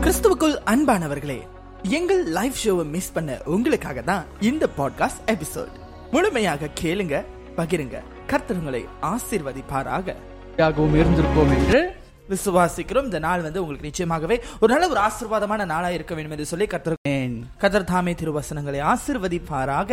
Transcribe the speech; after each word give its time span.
கிறிஸ்துவுக்குள் 0.00 0.56
அன்பானவர்களே 0.66 1.40
எங்கள் 1.82 2.24
லைவ் 2.24 2.54
ஷோவை 2.64 2.84
மிஸ் 2.84 3.12
பண்ண 3.12 3.38
உங்களுக்காக 3.44 4.00
தான் 4.00 4.24
இந்த 4.40 4.68
பாட்காஸ்ட் 4.78 5.20
எபிசோட் 5.26 5.70
முழுமையாக 6.10 6.68
கேளுங்க 6.82 7.24
பகிருங்க. 7.56 7.98
கர்த்தருங்களை 8.26 8.84
ஆசிர்வதிப்பாராக 9.02 9.14
ஆசீர்வதிப்பாராக. 9.18 10.14
யாகவும் 10.56 10.94
இருந்திருப்போம் 10.94 11.58
என்று 11.58 11.96
விசுவாசிக்கிறோம். 12.30 13.08
இந்த 13.10 13.18
நாள் 13.26 13.44
வந்து 13.46 13.62
உங்களுக்கு 13.62 13.88
நிச்சயமாகவே 13.90 14.36
ஒரு 14.62 14.70
நல்ல 14.74 14.88
ஒரு 14.94 15.00
ஆசீர்வாதமான 15.06 15.66
நாளா 15.72 15.90
இருக்க 15.96 16.12
வேண்டும் 16.16 16.34
என்று 16.36 16.50
சொல்லி 16.52 16.66
கத்திருக்கேன் 16.74 17.34
கதர் 17.64 17.90
தாமே 17.92 18.14
திருவசனங்களை 18.20 18.80
ஆசிர்வதிப்பாராக. 18.92 19.90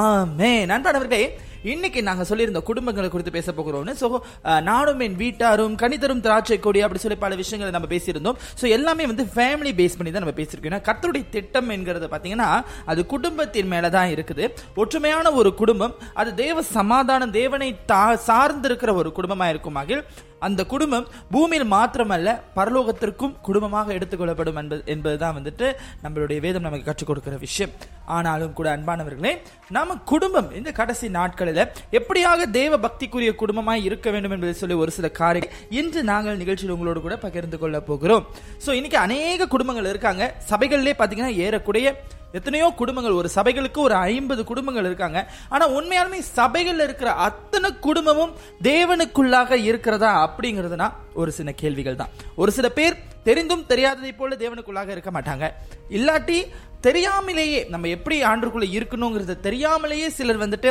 ஆமே 0.00 0.52
நண்பனவர்களே 0.72 1.24
இன்னைக்கு 1.72 2.00
நாங்க 2.06 2.24
சொல்லியிருந்த 2.28 2.60
குடும்பங்களை 2.68 3.08
குறித்து 3.10 3.34
பேச 3.36 3.50
போகிறோம்னு. 3.58 3.92
ஸோ 4.00 4.06
நானும் 4.68 5.02
என் 5.06 5.18
வீட்டாரும் 5.20 5.74
கணிதரும் 5.82 6.22
திராட்சை 6.24 6.58
கொடி 6.64 6.80
அப்படி 6.86 7.02
சொல்லி 7.02 7.18
பல 7.24 7.34
விஷயங்களை 7.42 7.72
நம்ம 7.76 7.90
பேசியிருந்தோம். 7.92 8.40
ஸோ 8.60 8.64
எல்லாமே 8.76 9.04
வந்து 9.12 9.26
ஃபேமிலி 9.34 9.72
பேஸ் 9.80 9.96
பண்ணி 9.98 10.12
தான் 10.12 10.24
நம்ம 10.24 10.36
பேசியிருக்கோம். 10.40 10.72
ஏன்னா 10.72 10.86
கத்தருடைய 10.88 11.26
திட்டம் 11.36 11.70
என்கிறது 11.76 12.08
பார்த்தீங்கன்னா 12.14 12.50
அது 12.92 13.00
குடும்பத்தின் 13.14 13.70
மேலே 13.74 13.90
தான் 13.98 14.12
இருக்குது. 14.16 14.44
ஒற்றுமையான 14.84 15.34
ஒரு 15.42 15.52
குடும்பம் 15.62 15.96
அது 16.22 16.32
தேவ 16.42 16.66
சமாதானம் 16.76 17.36
தேவனை 17.40 17.70
தா 17.92 18.02
சார்ந்திருக்கிற 18.28 18.92
ஒரு 19.02 19.12
குடும்பமா 19.20 19.48
மகிழ் 19.78 20.04
அந்த 20.46 20.60
குடும்பம் 20.72 21.06
பூமியில் 21.34 21.66
மாத்திரமல்ல 21.74 22.28
பரலோகத்திற்கும் 22.58 23.34
குடும்பமாக 23.48 23.92
எடுத்துக்கொள்ளப்படும் 23.98 24.58
என்பது 24.62 24.82
என்பதுதான் 24.94 25.36
வந்துட்டு 25.38 25.66
நம்மளுடைய 26.04 26.38
வேதம் 26.46 26.66
நமக்கு 26.66 26.88
கற்றுக் 26.88 27.10
கொடுக்கிற 27.10 27.36
விஷயம். 27.46 27.74
ஆனாலும் 28.16 28.56
கூட 28.58 28.68
அன்பானவர்களே 28.76 29.32
நம்ம 29.76 29.96
குடும்பம் 30.12 30.48
இந்த 30.60 30.70
கடைசி 30.78 31.08
நாட்களில் 31.18 31.62
எப்படியாக 31.98 32.48
தேவ 32.58 32.78
பக்திக்குரிய 32.86 33.32
குடும்பமாய் 33.42 33.86
இருக்க 33.88 34.10
வேண்டும் 34.14 34.34
என்பதை 34.36 34.54
சொல்லி 34.62 34.78
ஒரு 34.84 34.94
சில 34.98 35.10
காரியம் 35.20 35.52
இன்று 35.80 36.02
நாங்கள் 36.12 36.40
நிகழ்ச்சியில் 36.42 36.74
உங்களோடு 36.76 37.02
கூட 37.04 37.16
பகிர்ந்து 37.26 37.58
கொள்ள 37.58 37.80
போகிறோம். 37.90 38.26
ஸோ 38.64 38.72
இன்னைக்கு 38.80 38.98
அநேக 39.06 39.50
குடும்பங்கள் 39.54 39.90
இருக்காங்க. 39.92 40.34
சபைகள்லேயே 40.50 40.96
பார்த்தீங்கன்னா 40.98 41.38
ஏறக்கூடிய 41.46 41.94
எத்தனையோ 42.38 42.66
குடும்பங்கள் 42.80 43.16
ஒரு 43.20 43.28
சபைகளுக்கு 43.34 43.80
ஒரு 43.86 43.94
ஐம்பது 44.10 44.42
குடும்பங்கள் 44.50 44.86
இருக்காங்க. 44.90 45.18
ஆனா 45.54 45.64
உண்மையாலுமே 45.78 46.18
சபைகள் 46.38 46.80
இருக்கிற 46.84 47.10
அத்தனை 47.26 47.68
குடும்பமும் 47.86 48.32
தேவனுக்குள்ளாக 48.68 49.58
இருக்கிறதா 49.68 50.12
அப்படிங்கிறதுனா 50.32 50.92
ஒரு 51.14 51.32
சில 51.32 51.52
கேள்விகள் 51.52 51.96
தான் 51.96 52.10
ஒரு 52.34 52.52
சில 52.52 52.68
பேர் 52.68 52.98
தெரிந்தும் 53.24 53.64
தெரியாததை 53.68 54.16
போல 54.16 54.36
தேவனுக்குள்ளாக 54.36 54.88
இருக்க 54.88 55.10
மாட்டாங்க. 55.10 55.50
இல்லாட்டி 55.88 56.38
தெரியாமலேயே 56.86 57.58
நம்ம 57.72 57.88
எப்படி 57.96 58.16
ஆண்டுக்குள்ள 58.30 58.66
இருக்கணுங்கிறத 58.76 59.34
தெரியாமலேயே 59.46 60.06
சிலர் 60.16 60.40
வந்துட்டு 60.42 60.70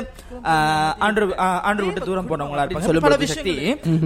ஆண்டு 1.05 1.27
ஆண்டு 1.69 1.85
விட்டு 1.85 2.01
தூரம் 2.07 2.29
போனவங்களா 2.31 2.63
இருப்பாங்க. 2.65 3.03
பல 3.05 3.17
விஷயத்தை 3.23 3.55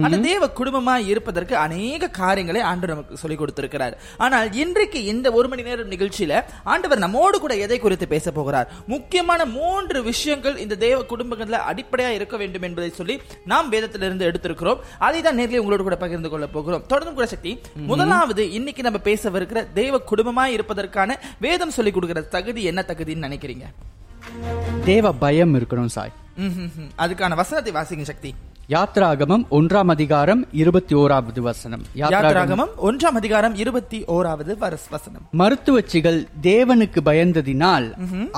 ஆனா 0.04 0.18
தேவ 0.28 0.50
குடும்பமா 0.58 0.94
இருப்பதற்கு 1.12 1.54
அநேக 1.64 2.10
காரியங்களை 2.20 2.60
ஆண்டு 2.70 2.90
நமக்கு 2.92 3.20
சொல்லிக் 3.22 3.40
கொடுத்திருக்கிறார். 3.42 3.96
ஆனால் 4.26 4.48
இன்றைக்கு 4.62 5.00
இந்த 5.12 5.26
ஒரு 5.38 5.48
மணி 5.52 5.66
நேரம் 5.68 5.92
நிகழ்ச்சியில 5.94 6.42
ஆண்டவர் 6.74 7.02
நம்மோடு 7.04 7.40
கூட 7.44 7.56
எதை 7.64 7.78
குறித்து 7.84 8.08
பேச 8.14 8.32
போகிறார்? 8.38 8.68
முக்கியமான 8.94 9.40
மூன்று 9.58 9.98
விஷயங்கள் 10.10 10.56
இந்த 10.66 10.78
தேவ 10.86 11.00
குடும்பங்கள்ல 11.12 11.60
அடிப்படையா 11.72 12.12
இருக்க 12.18 12.36
வேண்டும் 12.44 12.66
என்பதை 12.68 12.90
சொல்லி 13.00 13.16
நாம் 13.54 13.72
வேதத்திலிருந்து 13.74 14.28
எடுத்திருக்கிறோம். 14.30 14.80
அதை 15.08 15.20
தான் 15.26 15.38
நேரில் 15.40 15.60
உங்களோடு 15.62 15.86
கூட 15.88 15.98
பகிர்ந்து 16.04 16.32
கொள்ள 16.34 16.48
போகிறோம். 16.56 16.86
தொடர்ந்து 16.92 17.16
கூட 17.18 17.28
சக்தி 17.34 17.54
முதலாவது 17.90 18.44
இன்னைக்கு 18.60 18.88
நம்ம 18.88 19.02
பேசவிருக்கிற 19.10 19.60
தேவ 19.80 20.02
குடும்பமா 20.12 20.46
இருப்பதற்கான 20.56 21.18
வேதம் 21.46 21.76
சொல்லிக் 21.76 21.94
கொடுக்கிற 21.96 22.26
தகுதி 22.36 22.62
என்ன 22.72 22.84
தகுதின்னு 22.88 23.26
நினைக்கிறீங்க? 23.28 23.64
தேவ 24.90 25.12
பயம் 25.24 25.54
இருக்கணும் 25.58 25.94
சாய். 25.96 26.14
அதுக்கான 27.04 27.34
வசனத்தை 27.42 27.72
வாசிங்க 27.78 28.06
சக்தி. 28.10 28.32
யாத்ராகமம் 28.74 29.44
ஒன்றாம் 29.56 29.90
அதிகாரம் 29.94 30.40
இருபத்தி 30.60 30.94
ஓராவது 31.02 31.40
வசனம். 31.40 31.82
யாத்ராகமம் 32.00 32.72
ஒன்றாம் 32.86 33.18
அதிகாரம் 33.20 33.54
இருபத்தி 33.62 33.98
ஓராவது 34.14 34.52
வசனம். 34.94 35.24
மருத்துவச்சிகள் 35.40 36.18
தேவனுக்கு 36.48 37.00
பயந்ததினால் 37.10 37.86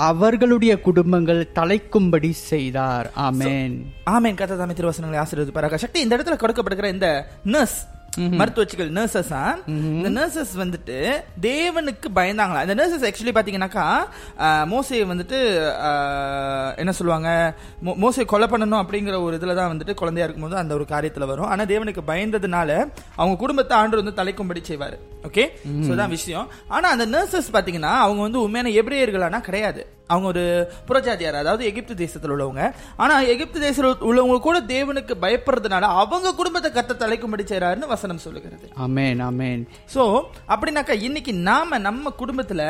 அவர்களுடைய 0.08 0.72
குடும்பங்கள் 0.88 1.42
தலைக்கும்படி 1.58 2.30
செய்தார். 2.50 3.08
ஆமென். 3.28 3.78
ஆமேன். 4.14 4.38
கதை 4.40 4.56
தாமே 4.62 4.75
திருவசனங்களை 4.80 5.20
ஆசீர்வதிப்பாராக. 5.25 5.82
சக்தி 5.84 6.00
இந்த 6.06 6.16
இடத்துல 6.16 6.40
கொடுக்கப்படுகிற 6.42 6.92
இந்த 6.96 7.08
நர்ஸ் 7.54 7.80
மருத்துவச்சிகள் 8.19 8.93
நர்சஸ் 8.93 9.27
இந்த 9.67 10.11
நர்சஸ் 10.21 10.59
வந்துட்டு 10.59 11.21
தேவனுக்கு 11.43 12.06
பயந்தாங்களா? 12.15 12.69
இந்த 12.69 12.75
நர்சஸ் 12.75 13.03
ஆக்சுவலி 13.03 13.29
பாத்தீங்கன்னாக்கா 13.29 13.97
மோசையை 14.43 15.06
வந்துட்டு 15.06 16.77
என்ன 16.77 16.93
சொல்லுவாங்க? 16.93 17.55
மோ- 17.84 17.89
மோசையை 17.89 18.25
கொலை 18.25 18.49
பண்ணணும் 18.49 18.84
அப்படிங்கிற 18.84 19.23
ஒரு 19.23 19.37
இதுல 19.37 19.55
தான் 19.55 19.71
வந்துட்டு 19.71 19.95
குழந்தையா 19.95 20.29
இருக்கும்போது 20.29 20.56
அந்த 20.56 20.75
ஒரு 20.75 20.84
காரியத்துல 20.89 21.27
வரும். 21.27 21.45
ஆனா 21.45 21.62
தேவனுக்கு 21.62 21.99
பயந்ததுனால 22.06 22.91
அவங்க 23.17 23.39
குடும்பத்தை 23.39 23.77
ஆண்டு 23.77 24.05
வந்து 24.05 24.23
தலைக்கும்படி 24.23 24.62
செய்வாரு. 24.69 24.99
ஓகே 25.29 25.97
தான் 25.97 26.09
விஷயம். 26.09 26.49
ஆனா 26.69 26.89
அந்த 26.89 27.06
நர்சஸ் 27.06 27.55
பாத்தீங்கன்னா 27.55 27.97
அவங்க 28.05 28.23
வந்து 28.23 28.43
உண்மையான 28.43 28.83
எபிரேயர்களானா 28.83 29.41
கிடையாது. 29.41 29.87
அவங்க 30.12 30.26
ஒரு 30.32 30.44
புறஜாதியார் 30.88 31.41
அதாவது 31.42 31.64
எகிப்து 31.70 31.94
தேசத்தில் 32.02 32.34
உள்ளவங்க. 32.34 32.64
ஆனா 33.02 33.14
எகிப்து 33.34 33.58
தேசத்தில் 33.60 34.06
உள்ளவங்க 34.10 34.38
கூட 34.48 34.58
தேவனுக்கு 34.74 35.14
பயப்படுறதுனால 35.24 35.91
அவங்க 36.02 36.34
குடும்பத்தை 36.41 36.70
கத்த 36.72 36.98
தலைக்கும்படி 37.04 37.46
செய்றாருன்னு 37.52 37.92
வசனம் 37.94 38.24
சொல்லுகிறது. 38.26 38.69
ஆமென் 38.86 39.22
ஆமென். 39.28 39.64
சோ 39.94 40.04
அப்படின்னாக்கா 40.52 40.96
இன்னைக்கு 41.08 41.34
நாம 41.50 41.78
நம்ம 41.88 42.12
குடும்பத்துல 42.22 42.62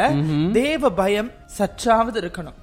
தேவ 0.60 0.90
பயம் 1.02 1.30
சற்றாவது 1.58 2.18
இருக்கணும். 2.20 2.58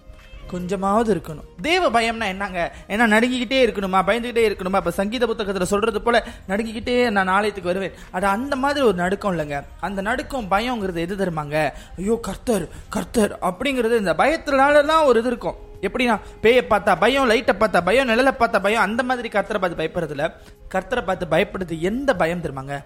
கொஞ்சமாவது 0.51 1.15
இருக்கணும். 1.15 1.47
தேவ 1.61 1.89
பயம்னா 1.89 2.25
என்னங்க? 2.25 2.75
ஏன்னா 2.87 3.05
நடுங்கிக்கிட்டே 3.13 3.59
இருக்கணுமா? 3.65 3.99
பயந்துகிட்டே 4.09 4.43
இருக்கணுமா? 4.49 4.75
இப்ப 4.75 4.91
சங்கீத 4.91 5.25
புத்தகத்துல 5.25 5.63
சொல்றது 5.63 6.01
போல 6.01 6.23
நடுங்கிக்கிட்டே 6.47 7.09
நான் 7.09 7.27
ஆலயத்துக்கு 7.27 7.71
வருவேன். 7.71 7.91
அது 8.11 8.27
அந்த 8.27 8.55
மாதிரி 8.55 8.85
ஒரு 8.85 8.95
நடுக்கம் 8.95 9.37
இல்லைங்க. 9.37 9.63
அந்த 9.79 10.01
நடுக்கம் 10.01 10.51
பயம்ங்கிறது 10.51 10.95
எது 10.95 11.15
தருமாங்க 11.15 11.71
ஐயோ 11.97 12.17
கர்த்தர் 12.21 12.67
கர்த்தர் 12.89 13.37
அப்படிங்கிறது 13.41 13.97
இந்த 13.97 14.13
பயத்தினாலலாம் 14.13 15.05
ஒரு 15.05 15.19
இது 15.19 15.27
இருக்கும். 15.27 15.57
எப்படின்னா 15.81 16.19
பேயை 16.43 16.61
பார்த்தா 16.69 16.99
பயம் 16.99 17.25
லைட்டை 17.25 17.55
பார்த்தா 17.59 17.81
பயம் 17.85 18.09
நிழலை 18.09 18.31
பார்த்தா 18.39 18.59
பயம் 18.61 18.81
அந்த 18.81 19.03
மாதிரி 19.03 19.27
கர்த்தரை 19.27 19.59
பார்த்து 19.59 19.81
பயப்படுறதுல 19.81 20.31
கர்த்தரை 20.73 21.03
பார்த்து 21.03 21.25
பயப்படுறது 21.31 21.79
எந்த 21.79 22.15
பயம் 22.15 22.41
தருமாங்க 22.41 22.83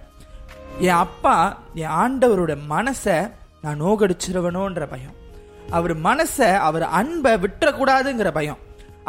என் 0.80 1.00
அப்பா 1.06 1.36
என் 1.74 1.90
ஆண்டவரோட 1.90 2.58
மனசை 2.70 3.32
நான் 3.62 3.82
நோகடிச்சிருவனோன்ற 3.82 4.86
பயம். 4.90 5.19
அவர் 5.78 5.94
மனசை 6.08 6.48
அவர் 6.68 6.86
அன்பை 7.00 7.32
விட்டுறக்கூடாதுங்கிற 7.44 8.30
பயம். 8.38 8.60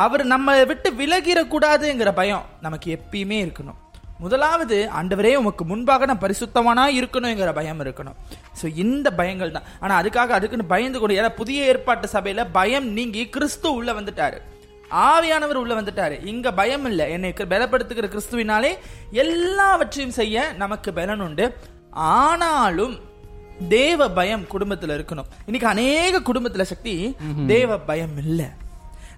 அவர் 0.05 0.23
நம்ம 0.33 0.65
விட்டு 0.71 0.89
விலகிடக்கூடாதுங்கிற 1.01 2.11
பயம் 2.19 2.45
நமக்கு 2.67 2.89
எப்பயுமே 2.97 3.39
இருக்கணும். 3.45 3.79
முதலாவது 4.25 4.77
ஆண்டவரே 4.99 5.33
உமக்கு 5.41 5.65
முன்பாக 5.65 6.07
நான் 6.11 6.23
பரிசுத்தமானா 6.25 6.85
இருக்கணுங்கிற 6.99 7.51
பயம் 7.59 7.81
இருக்கணும். 7.85 8.17
ஸோ 8.61 8.67
இந்த 8.85 9.09
பயங்கள் 9.21 9.55
தான். 9.57 9.69
ஆனால் 9.83 9.99
அதுக்காக 10.01 10.35
அதுக்குன்னு 10.39 10.73
பயந்து 10.75 10.99
கொண்டு 11.01 11.19
ஏன்னா 11.21 11.33
புதிய 11.41 11.69
ஏற்பாட்டு 11.73 12.09
சபையில 12.17 12.45
பயம் 12.59 12.89
நீங்கி 12.99 13.23
கிறிஸ்து 13.37 13.69
உள்ள 13.79 13.93
வந்துட்டாரு. 13.93 14.39
ஆவியானவர் 15.11 15.61
உள்ள 15.63 15.73
வந்துட்டாரு. 15.81 16.17
இங்க 16.33 16.53
பயம் 16.61 16.87
இல்லை. 16.91 17.07
என்னை 17.17 17.33
பலப்படுத்துகிற 17.53 18.09
கிறிஸ்துவினாலே 18.15 18.73
எல்லாவற்றையும் 19.25 20.17
செய்ய 20.21 20.53
நமக்கு 20.63 20.93
பலன் 20.93 21.25
உண்டு. 21.29 21.47
ஆனாலும் 22.17 22.97
தேவ 23.69 24.11
பயம் 24.11 24.43
குடும்பத்துல 24.43 24.97
இருக்கணும். 24.97 25.29
இன்னைக்கு 25.45 25.69
அநேக 25.69 26.21
குடும்பத்துல 26.21 26.63
சக்தி 26.63 27.17
தேவ 27.47 27.79
பயம் 27.79 28.17
இல்ல. 28.17 28.51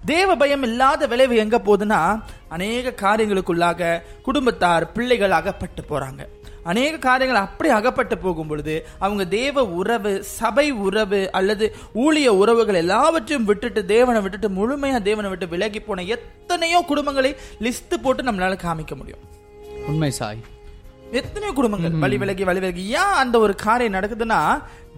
தேவ 0.05 0.35
பயம் 0.35 0.63
இல்லாத 0.63 1.07
விளைவு 1.07 1.35
எங்க 1.35 1.57
போகுதுன்னா 1.57 2.21
அநேக 2.49 2.93
காரியங்களுக்குள்ளாக 3.01 4.01
குடும்பத்தார் 4.21 4.91
பிள்ளைகள் 4.91 5.31
அகப்பட்டு 5.31 5.83
போறாங்க. 5.89 6.27
அநேக 6.63 6.97
காரியங்கள் 6.97 7.41
அப்படி 7.41 7.69
அகப்பட்டு 7.69 8.17
போகும் 8.17 8.47
பொழுது 8.47 8.85
அவங்க 8.99 9.25
தேவ 9.25 9.65
உறவு 9.65 10.23
சபை 10.23 10.71
உறவு 10.71 11.31
அல்லது 11.31 11.75
ஊழிய 11.95 12.27
உறவுகள் 12.27 12.75
எல்லாவற்றையும் 12.75 13.45
விட்டுட்டு 13.45 13.85
தேவனை 13.85 14.21
விட்டுட்டு 14.21 14.49
முழுமையா 14.49 15.01
தேவனை 15.01 15.29
விட்டு 15.29 15.47
விலகி 15.47 15.79
போன 15.79 16.03
எத்தனையோ 16.03 16.85
குடும்பங்களை 16.89 17.35
லிஸ்ட் 17.59 18.01
போட்டு 18.01 18.23
நம்மளால 18.23 18.57
காமிக்க 18.63 18.95
முடியும். 18.95 19.19
உண்மை 19.87 20.11
சாய். 20.11 20.37
எத்தனையோ 21.19 21.53
குடும்பங்கள். 21.53 21.95
வழி 22.03 22.17
விலகி 22.21 22.43
வழி 22.49 22.59
விலகி 22.63 22.83
ஏன் 23.01 23.17
அந்த 23.21 23.35
ஒரு 23.45 23.53
காரியம் 23.65 23.95
நடக்குதுன்னா 23.95 24.39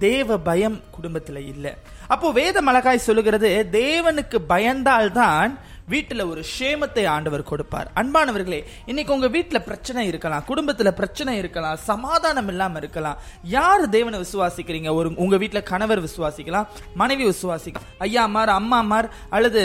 தேவ 0.03 0.37
பயம் 0.47 0.77
குடும்பத்துல 0.95 1.39
இல்ல. 1.53 1.65
அப்போ 2.13 2.27
வேத 2.39 2.57
மலகாய் 2.67 3.07
சொல்லுகிறது 3.07 3.49
தேவனுக்கு 3.71 4.37
பயந்தால்தான் 4.51 5.53
வீட்டுல 5.93 6.21
ஒரு 6.29 6.41
சேமத்தை 6.57 7.03
ஆண்டவர் 7.15 7.43
கொடுப்பார். 7.49 7.89
அன்பானவர்களே 7.99 8.59
இன்னைக்கு 8.85 9.13
உங்க 9.13 9.27
வீட்டுல 9.27 9.59
பிரச்சனை 9.67 10.07
இருக்கலாம் 10.11 10.47
குடும்பத்துல 10.47 10.91
பிரச்சனை 11.01 11.37
இருக்கலாம் 11.37 11.77
சமாதானம் 11.89 12.47
இல்லாம 12.47 12.77
இருக்கலாம். 12.77 13.19
யார் 13.57 13.89
தேவனை 13.89 14.19
விசுவாசிக்கிறீங்க? 14.25 14.91
ஒரு 14.99 15.11
உங்க 15.15 15.35
வீட்டுல 15.43 15.63
கணவர் 15.63 16.05
விசுவாசிக்கலாம் 16.07 16.69
மனைவி 17.01 17.25
விசுவாசிக்கலாம். 17.29 17.91
ஐயா 17.97 18.23
அம்மார் 18.23 18.57
அம்மா 18.59 18.77
அம்மார் 18.77 19.09
அல்லது 19.29 19.61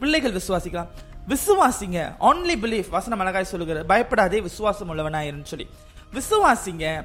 பிள்ளைகள் 0.00 0.38
விசுவாசிக்கலாம். 0.40 0.92
விசுவாசிங்க 1.28 2.00
ஒன்லி 2.20 2.56
பிலீஃப் 2.56 2.88
வசனம் 2.88 3.18
அழகாய் 3.18 3.44
சொல்லுகிற 3.44 3.84
பயப்படாதே 3.84 4.40
விசுவாசம் 4.40 4.90
உள்ளவனாயிருன்னு 4.92 5.42
சொல்லி. 5.42 5.68
விசுவாசிங்க 6.14 7.04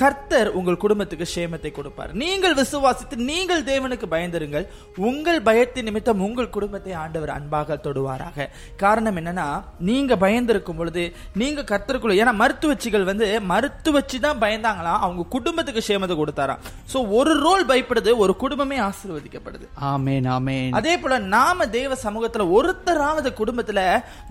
கர்த்தர் 0.00 0.48
உங்கள் 0.58 0.80
குடும்பத்துக்கு 0.82 1.26
சேமத்தை 1.34 1.70
கொடுப்பார். 1.76 2.10
நீங்கள் 2.22 2.54
விசுவாசித்து 2.58 3.16
நீங்கள் 3.30 3.62
தேவனுக்கு 3.68 4.06
பயந்திருங்கள். 4.12 4.66
உங்கள் 5.08 5.40
பயத்தின் 5.48 5.86
நிமித்தம் 5.88 6.22
உங்கள் 6.26 6.50
குடும்பத்தை 6.56 6.92
ஆண்டவர் 7.02 7.32
அன்பாக 7.36 7.78
தொடுவாராக. 7.86 8.46
காரணம் 8.82 9.18
என்னன்னா 9.20 9.46
நீங்க 9.88 10.16
பயந்திருக்கும் 10.24 10.78
பொழுது 10.80 11.04
நீங்க 11.42 11.64
கர்த்தருக்குள்ள 11.70 12.18
ஏன்னா 12.22 12.34
மருத்துவச்சிகள் 12.42 13.08
வந்து 13.10 13.28
மருத்துவச்சி 13.52 14.20
தான் 14.26 14.42
பயந்தாங்களாம் 14.44 15.02
அவங்க 15.06 15.24
குடும்பத்துக்கு 15.36 15.82
சேமத்தை 15.88 16.16
கொடுத்தாராம். 16.20 16.62
சோ 16.92 17.00
ஒரு 17.18 17.34
ரோல் 17.46 17.64
பயப்படுது 17.72 18.12
ஒரு 18.24 18.34
குடும்பமே 18.42 18.78
ஆசீர்வதிக்கப்படுது. 18.88 19.66
ஆமேன் 19.92 20.28
ஆமேன். 20.36 20.70
அதே 20.80 20.94
போல 21.02 21.18
நாம 21.36 21.68
தேவ 21.78 21.98
சமூகத்துல 22.06 22.48
ஒருத்தராவது 22.58 23.32
குடும்பத்துல 23.42 23.80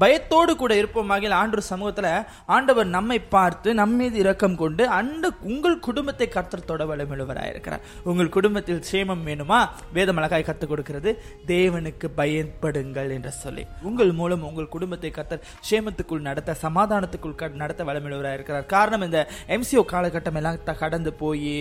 பயத்தோடு 0.06 0.56
கூட 0.64 0.74
இருப்போமாக 0.82 1.34
ஆண்டு 1.42 1.68
சமூகத்துல 1.72 2.08
ஆண்டவர் 2.56 2.90
நம்மை 2.98 3.20
பார்த்து 3.36 3.70
நம்ம 3.82 3.96
மீது 4.00 4.18
இரக்கம் 4.24 4.58
கொண்டு 4.62 4.84
அந்த 4.98 5.26
உங்கள் 5.58 5.80
குடும்பத்தை 5.80 6.28
கர்த்தர் 6.28 6.66
தொட 6.66 6.84
வளமிழுவராயிருக்கிறார் 6.86 7.84
உங்கள் 8.04 8.30
குடும்பத்தில் 8.30 8.84
சேமம் 8.92 9.24
வேணுமா? 9.26 9.60
வேதமிளகாய் 9.94 10.48
கற்றுக் 10.48 10.70
கொடுக்கிறது. 10.70 11.12
தேவனுக்கு 11.48 12.08
பயன்படுங்கள் 12.16 13.10
என்று 13.10 13.32
சொல்லி. 13.32 13.64
உங்கள் 13.82 14.12
மூலம் 14.12 14.44
உங்கள் 14.44 14.68
குடும்பத்தை 14.68 15.10
கர்த்தர் 15.10 15.44
சேமத்துக்குள் 15.70 16.20
நடத்த 16.20 16.56
சமாதானத்துக்குள் 16.62 17.36
க- 17.36 17.52
நடத்த 17.62 17.84
வளமிழுவராயிருக்கிறார் 17.84 18.66
காரணம் 18.66 19.02
இந்த 19.02 19.20
எம்சிஓ 19.48 19.84
காலகட்டம் 19.92 20.36
எல்லாம் 20.36 20.64
கடந்து 20.80 21.14
போய் 21.14 21.52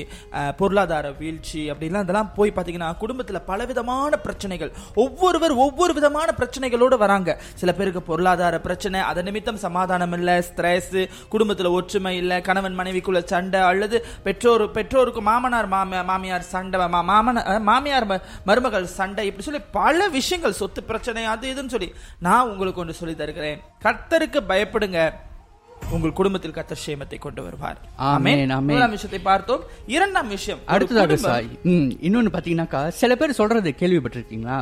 பொருளாதார 0.56 1.10
வீழ்ச்சி 1.12 1.70
அப்படிலாம் 1.70 2.04
இதெல்லாம் 2.06 2.32
போய் 2.34 2.52
பார்த்தீங்கன்னா 2.56 2.96
குடும்பத்தில் 2.96 3.40
பலவிதமான 3.42 4.12
பிரச்சனைகள். 4.18 4.72
ஒவ்வொருவர் 4.94 5.54
ஒவ்வொரு 5.64 5.92
விதமான 5.94 6.28
பிரச்சனைகளோடு 6.38 6.96
வராங்க. 6.98 7.30
சில 7.54 7.72
பேருக்கு 7.72 8.02
பொருளாதார 8.02 8.60
பிரச்சனை 8.60 9.00
அதன் 9.10 9.24
நிமித்தம் 9.24 9.62
சமாதானம் 9.66 10.12
இல்லை 10.12 10.34
ஸ்ட்ரெஸ் 10.48 10.98
குடும்பத்தில் 11.28 11.74
ஒற்றுமை 11.76 12.16
இல்லை 12.16 12.40
கணவன் 12.40 12.78
மனைவிக்குள்ள 12.78 13.24
சண்டை 13.24 13.60
அல்லது 13.70 13.85
பெற்றோர் 14.22 14.70
பெற்றோருக்கு 14.70 15.22
மாமனார் 15.22 15.68
மாம 15.68 16.04
மாமியார் 16.04 16.42
சண்டை 16.46 16.64
மா- 16.88 17.04
மாமன 17.08 17.44
அஹ், 17.44 17.62
மாமியார் 17.62 18.06
மருமகள் 18.44 18.84
சண்டை 18.94 19.26
இப்படி 19.26 19.44
சொல்லி 19.44 19.60
பல 19.72 20.08
விஷயங்கள் 20.08 20.52
சொத்து 20.52 20.82
பிரச்சனை 20.84 21.24
அது 21.26 21.54
இதுன்னு 21.54 21.66
சொல்லி 21.68 21.90
நான் 22.20 22.48
உங்களுக்கு 22.48 22.80
ஒன்று 22.80 22.94
சொல்லி 22.94 23.14
தருகிறேன். 23.14 23.60
கர்த்தருக்கு 23.84 24.40
பயப்படுங்க. 24.48 25.00
உங்கள் 25.90 26.12
குடும்பத்தில் 26.12 26.52
கர்த்தர் 26.52 26.82
சேமத்தை 26.86 27.18
கொண்டு 27.18 27.42
வருவார். 27.42 27.78
முதலாம் 28.68 28.90
விஷயத்தை 28.90 29.20
பார்த்தோம். 29.22 29.62
இரண்டாம் 29.86 30.28
விஷயம் 30.28 30.60
அடுத்ததாக 30.66 31.16
சாய் 31.26 31.48
இன்னொன்னு 32.02 32.32
பாத்தீங்கன்னாக்கா 32.32 32.88
சில 32.96 33.14
பேர் 33.16 33.30
சொல்றது 33.32 33.70
கேள்விப்பட்டிருக்கீங்களா? 33.80 34.56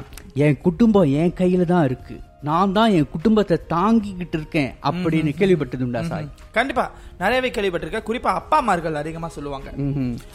என் 0.44 0.60
குடும்பம் 0.60 1.12
என் 1.14 1.34
கையில 1.34 1.64
தான் 1.64 1.84
இருக்கு. 1.84 2.16
நான் 2.46 2.74
தான் 2.76 2.92
என் 2.96 3.10
குடும்பத்தை 3.14 3.56
தாங்கிக்கிட்டு 3.72 4.36
இருக்கேன் 4.38 4.70
அப்படின்னு 4.88 5.32
கேள்விப்பட்டதுண்டா 5.40 6.00
சாய்? 6.10 6.28
கண்டிப்பா. 6.56 6.84
நிறையவே 7.20 7.50
கேள்விப்பட்டிருக்கேன். 7.56 8.06
குறிப்பா 8.08 8.30
அப்பா 8.40 8.56
அம்மார்கள் 8.62 9.00
அதிகமா 9.02 9.28
சொல்லுவாங்க. 9.36 9.68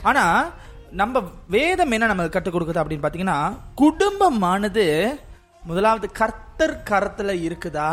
ஆனா 0.09 0.25
நம்ம 1.01 1.21
வேதம் 1.55 1.91
என்ன 1.95 2.09
நம்ம 2.11 2.27
கற்றுக் 2.35 2.55
கொடுக்குது 2.55 2.81
அப்படின்னு 2.81 3.05
பாத்தீங்கன்னா 3.05 3.39
குடும்பமானது 3.81 4.85
முதலாவது 5.69 6.07
கர்த்தர் 6.19 6.75
கரத்துல 6.89 7.31
இருக்குதா? 7.47 7.91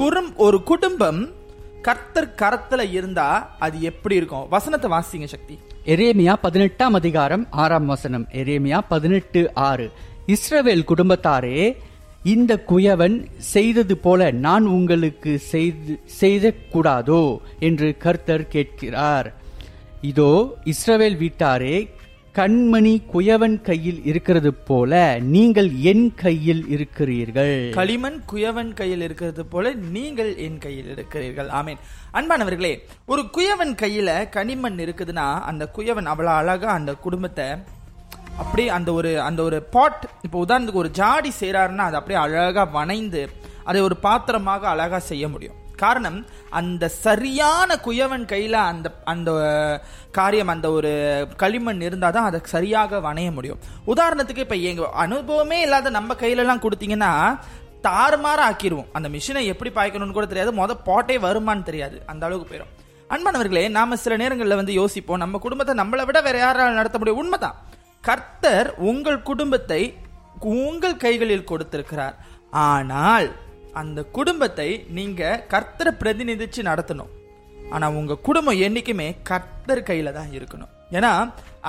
குறும் 0.00 0.30
ஒரு 0.46 0.60
குடும்பம் 0.70 1.20
கர்த்தர் 1.86 2.30
கரத்துல 2.40 2.82
இருந்தா 2.98 3.26
அது 3.64 3.76
எப்படி 3.90 4.14
இருக்கும்? 4.20 4.46
வசனத்தை 4.54 4.88
வாசிங்க 4.90 5.28
சக்தி. 5.34 5.56
எரேமியா 5.94 6.34
பதினெட்டாம் 6.46 6.96
அதிகாரம் 7.00 7.44
ஆறாம் 7.62 7.86
வசனம். 7.86 8.24
எரேமியா 8.42 8.78
பதினெட்டு 8.88 9.42
ஆறு. 9.68 9.86
இஸ்ரவேல் 10.34 10.88
குடும்பத்தாரே 10.92 11.58
இந்த 12.32 12.52
குயவன் 12.70 13.16
செய்தது 13.54 13.94
போல 14.04 14.30
நான் 14.46 14.64
உங்களுக்கு 14.76 15.32
செய்து 15.52 15.94
செய்த 16.20 16.54
கூடாதோ 16.72 17.22
என்று 17.68 17.88
கர்த்தர் 18.04 18.44
கேட்கிறார். 18.54 19.28
இதோ 20.10 20.32
இஸ்ரவேல் 20.72 21.18
வீட்டாரே 21.22 21.76
கண்மணி 22.38 22.94
குயவன் 23.12 23.54
கையில் 23.68 24.00
இருக்கிறது 24.10 24.50
போல 24.70 24.92
நீங்கள் 25.34 25.70
என் 25.90 26.08
கையில் 26.22 26.64
இருக்கிறீர்கள். 26.74 27.54
களிமண் 27.78 28.18
குயவன் 28.32 28.72
கையில் 28.80 29.04
இருக்கிறது 29.06 29.44
போல 29.52 29.72
நீங்கள் 29.94 30.32
என் 30.46 30.58
கையில் 30.64 30.90
இருக்கிறீர்கள். 30.94 31.48
ஆமீன். 31.60 31.80
அன்பானவர்களே 32.18 32.74
ஒரு 33.12 33.24
குயவன் 33.36 33.74
கையில 33.84 34.10
கனிமண் 34.36 34.78
இருக்குதுன்னா 34.86 35.28
அந்த 35.52 35.70
குயவன் 35.78 36.10
அவ்வளவு 36.12 36.36
அழகா 36.40 36.70
அந்த 36.80 36.94
குடும்பத்தை 37.06 37.48
அப்படியே 38.42 38.68
அந்த 38.76 38.90
ஒரு 38.98 39.10
அந்த 39.28 39.40
ஒரு 39.48 39.58
பாட் 39.74 40.02
இப்போ 40.26 40.38
உதாரணத்துக்கு 40.44 40.82
ஒரு 40.84 40.90
ஜாடி 40.98 41.30
செய்கிறாருன்னா 41.40 41.84
அது 41.88 41.98
அப்படியே 41.98 42.18
அழகாக 42.22 42.64
வனைந்து 42.78 43.22
அதை 43.68 43.80
ஒரு 43.88 43.96
பாத்திரமாக 44.06 44.68
அழகாக 44.72 45.00
செய்ய 45.10 45.26
முடியும். 45.34 45.56
காரணம் 45.82 46.18
அந்த 46.58 46.84
சரியான 47.04 47.70
குயவன் 47.86 48.24
கையில் 48.32 48.58
அந்த 48.70 48.88
அந்த 49.12 49.30
காரியம் 50.18 50.52
அந்த 50.54 50.66
ஒரு 50.76 50.92
களிமண் 51.42 51.82
இருந்தால் 51.86 52.14
தான் 52.16 52.28
அதை 52.28 52.38
சரியாக 52.54 53.00
வணைய 53.08 53.30
முடியும். 53.38 53.60
உதாரணத்துக்கு 53.92 54.44
இப்போ 54.46 54.58
எங்கள் 54.70 54.94
அனுபவமே 55.04 55.58
இல்லாத 55.66 55.90
நம்ம 55.98 56.16
கையிலலாம் 56.22 56.64
கொடுத்தீங்கன்னா 56.64 57.12
தாறுமாற 57.86 58.40
ஆக்கிடுவோம் 58.50 58.90
அந்த 58.98 59.08
மிஷினை 59.14 59.42
எப்படி 59.52 59.72
பாய்க்கணும்னு 59.78 60.16
கூட 60.18 60.26
தெரியாது. 60.32 60.52
மொதல் 60.60 60.84
பாட்டே 60.88 61.16
வருமான்னு 61.26 61.68
தெரியாது. 61.70 61.98
அந்த 62.12 62.22
அளவுக்கு 62.28 62.50
போயிடும் 62.50 62.72
அன்பானவர்களே 63.14 63.64
நாம 63.78 63.96
சில 64.04 64.14
நேரங்களில் 64.22 64.60
வந்து 64.60 64.72
யோசிப்போம். 64.80 65.22
நம்ம 65.24 65.38
குடும்பத்தை 65.44 65.74
நம்மளை 65.82 66.04
விட 66.08 66.20
வேற 66.28 66.38
யாரால் 66.44 66.78
நடத்த 66.80 66.98
முடியும்? 67.00 67.20
உண்மைதான். 67.24 67.58
கர்த்தர் 68.08 68.68
உங்கள் 68.90 69.26
குடும்பத்தை 69.30 69.82
உங்கள் 70.60 71.02
கைகளில் 71.04 71.48
கொடுத்திருக்கிறார். 71.50 72.16
ஆனால் 72.68 73.28
அந்த 73.80 74.00
குடும்பத்தை 74.16 74.68
நீங்க 74.98 75.22
கர்த்தரை 75.52 75.92
பிரதிநிதிச்சு 76.00 76.60
நடத்தணும். 76.70 77.12
ஆனா 77.74 77.86
உங்க 77.98 78.22
குடும்பம் 78.28 78.62
என்னைக்குமே 78.66 79.08
கர்த்தர் 79.30 79.88
கையில 79.88 80.12
தான் 80.18 80.34
இருக்கணும். 80.38 80.72
ஏன்னா 80.96 81.12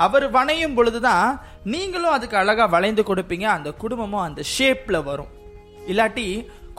அவர் 0.06 0.26
வளையும் 0.36 0.76
பொழுதுதான் 0.78 1.28
நீங்களும் 1.72 2.14
அதுக்கு 2.16 2.36
அழகா 2.42 2.66
வளைந்து 2.74 3.02
கொடுப்பீங்க 3.08 3.46
அந்த 3.56 3.70
குடும்பமும் 3.82 4.26
அந்த 4.26 4.42
ஷேப்ல 4.54 4.98
வரும். 5.10 5.32
இல்லாட்டி 5.90 6.26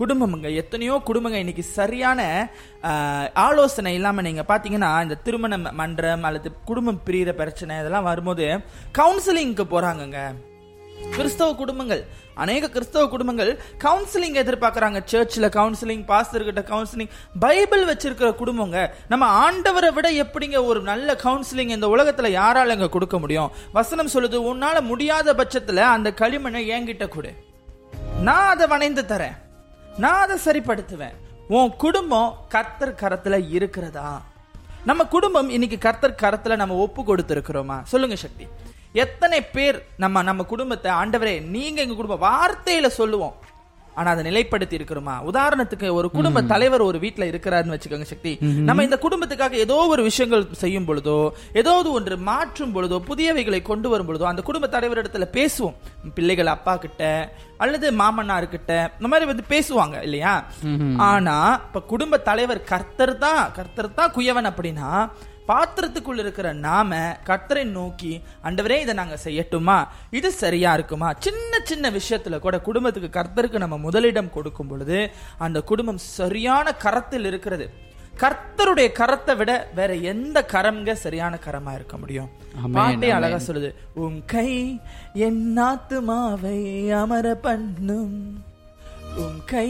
குடும்பமுங்க. 0.01 0.49
எத்தனையோ 0.61 0.95
குடும்பங்க 1.09 1.39
இன்னைக்கு 1.43 1.65
சரியான 1.77 2.19
ஆலோசனை 3.47 3.93
இல்லாமல் 3.99 4.27
நீங்கள் 4.27 4.49
பார்த்தீங்கன்னா 4.51 4.91
இந்த 5.05 5.17
திருமண 5.25 5.57
மன்றம் 5.81 6.27
அல்லது 6.29 6.51
குடும்பம் 6.69 7.01
பிரியிற 7.07 7.33
பிரச்சனை 7.41 7.79
இதெல்லாம் 7.81 8.09
வரும்போது 8.11 8.47
கவுன்சிலிங்க்கு 8.99 9.65
போகிறாங்கங்க 9.73 10.21
கிறிஸ்தவ 11.17 11.49
குடும்பங்கள் 11.59 12.01
அநேக 12.43 12.69
கிறிஸ்தவ 12.73 13.03
குடும்பங்கள் 13.13 13.51
கவுன்சிலிங் 13.83 14.37
எதிர்பார்க்கறாங்க. 14.41 14.99
சர்ச்சில் 15.11 15.47
கவுன்சிலிங் 15.57 16.03
பாஸ்டர்கிட்ட 16.09 16.61
கவுன்சிலிங் 16.71 17.11
பைபிள் 17.43 17.83
வச்சிருக்கிற 17.89 18.29
குடும்பங்க. 18.41 18.77
நம்ம 19.11 19.25
ஆண்டவரை 19.45 19.89
விட 19.97 20.09
எப்படிங்க 20.23 20.59
ஒரு 20.69 20.81
நல்ல 20.91 21.15
கவுன்சிலிங் 21.25 21.73
இந்த 21.77 21.89
உலகத்தில் 21.95 22.37
யாரால 22.39 22.75
இங்கே 22.77 22.89
கொடுக்க 22.95 23.17
முடியும்? 23.23 23.51
வசனம் 23.77 24.13
சொல்லுது 24.15 24.39
உன்னால 24.51 24.81
முடியாத 24.91 25.35
பட்சத்தில் 25.41 25.83
அந்த 25.95 26.11
களிமண்ணை 26.21 26.63
என்கிட்ட 26.77 27.07
கொடு. 27.15 27.31
நான் 28.27 28.51
அதை 28.53 28.67
வணைந்து 28.73 29.05
தரேன். 29.13 29.37
நான் 29.97 30.29
அதை 30.29 30.37
சரிப்படுத்துவேன். 30.45 31.13
உன் 31.47 31.75
குடும்பம் 31.75 32.45
கர்த்தர் 32.49 32.93
கரத்துல 32.93 33.49
இருக்கிறதா? 33.49 34.21
நம்ம 34.85 35.03
குடும்பம் 35.03 35.49
இன்னைக்கு 35.49 35.77
கர்த்தர் 35.77 36.19
கரத்துல 36.21 36.55
நம்ம 36.55 36.75
ஒப்பு 36.75 37.15
கொடுத்துருக்கிறோமா? 37.15 37.81
சொல்லுங்க 37.83 38.15
சக்தி. 38.15 38.47
எத்தனை 38.93 39.41
பேர் 39.41 39.85
நம்ம 39.97 40.21
நம்ம 40.21 40.43
குடும்பத்தை 40.43 40.91
ஆண்டவரே 40.91 41.41
நீங்க 41.41 41.81
எங்க 41.81 41.95
குடும்பம் 41.95 42.31
வார்த்தையில 42.31 42.87
சொல்லுவோம். 42.87 43.35
ஆனா 43.99 44.09
அதை 44.13 44.23
நிலைப்படுத்தி 44.27 44.75
இருக்கிறோமா? 44.79 45.15
உதாரணத்துக்கு 45.29 45.87
ஒரு 45.99 46.07
குடும்ப 46.17 46.43
தலைவர் 46.51 46.87
ஒரு 46.87 46.99
வீட்ல 47.03 47.23
இருக்கிறாருன்னு 47.31 47.75
வச்சுக்கோங்க 47.75 48.07
சக்தி. 48.11 48.33
நம்ம 48.67 48.83
இந்த 48.87 48.97
குடும்பத்துக்காக 49.05 49.57
ஏதோ 49.65 49.77
ஒரு 49.93 50.01
விஷயங்கள் 50.09 50.45
செய்யும் 50.63 50.87
பொழுதோ 50.89 51.17
ஏதாவது 51.61 51.89
ஒன்று 51.97 52.17
மாற்றும் 52.31 52.73
பொழுதோ 52.75 52.99
புதியவைகளை 53.09 53.61
கொண்டு 53.69 53.89
வரும் 53.93 54.09
பொழுதோ 54.09 54.27
அந்த 54.31 54.43
குடும்ப 54.49 54.69
தலைவரிடத்துல 54.75 55.27
பேசுவோம். 55.37 55.77
பிள்ளைகள் 56.17 56.53
அப்பா 56.55 56.75
கிட்ட 56.85 57.03
அல்லது 57.63 57.87
மாமனார் 58.01 58.53
கிட்ட 58.53 58.71
இந்த 58.97 59.07
மாதிரி 59.11 59.25
வந்து 59.31 59.45
பேசுவாங்க 59.53 59.97
இல்லையா? 60.07 60.33
ஆனா 61.09 61.35
இப்ப 61.65 61.81
குடும்ப 61.91 62.19
தலைவர் 62.29 62.61
கர்த்தர் 62.71 63.13
தான் 63.25 63.43
கர்த்தர் 63.57 63.97
தான் 63.99 64.13
குயவன் 64.17 64.49
அப்படின்னா 64.51 64.91
பாத்திரத்துக்குள்ள 65.49 66.17
இருக்கிற 66.17 66.53
நாம 66.53 67.17
கர்த்தரை 67.25 67.63
நோக்கி 67.63 68.21
ஆண்டவரே 68.43 68.79
இதை 68.79 68.93
நாங்க 68.93 69.17
செய்யட்டுமா? 69.23 69.77
இது 70.11 70.31
சரியா 70.31 70.73
இருக்குமா? 70.73 71.13
சின்ன 71.19 71.59
சின்ன 71.63 71.89
விஷயத்துல 71.89 72.39
கூட 72.39 72.59
குடும்பத்துக்கு 72.59 73.09
கர்த்தருக்கு 73.19 73.57
நம்ம 73.57 73.77
முதலிடம் 73.77 74.29
கொடுக்கும் 74.29 74.67
பொழுது 74.67 75.11
அந்த 75.37 75.61
குடும்பம் 75.61 75.97
சரியான 75.97 76.73
கரத்தில் 76.73 77.25
இருக்கிறது. 77.25 77.87
கர்த்தருடைய 78.17 78.87
கரத்தை 78.99 79.37
விட 79.37 79.51
வேற 79.75 79.95
எந்த 79.95 80.45
கரம்ங்க 80.51 80.91
சரியான 80.91 81.39
கரமா 81.45 81.73
இருக்க 81.73 81.97
முடியும்? 81.97 82.29
பாட்டே. 82.73 83.09
அழகா 83.09 83.39
சொல்லுது 83.47 83.69
உன் 83.93 84.23
கை 84.25 84.81
என் 85.13 85.57
ஆத்துமாவை 85.57 86.59
அமர 87.01 87.35
பண்ணும். 87.35 88.43
உம் 89.17 89.41
கை 89.45 89.69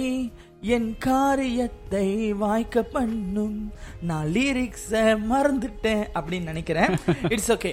என் 0.75 0.88
காரியத்தை 1.06 2.08
வாய்க்க 2.42 2.82
பண்ணும். 2.96 3.60
நான் 4.08 4.25
லிரிக்ஸ 4.36 4.92
மறந்துட்டேன் 5.30 6.04
அப்படின்னு 6.18 6.51
நினைக்கிறேன். 6.51 6.92
இட்ஸ் 7.34 7.51
ஓகே 7.56 7.72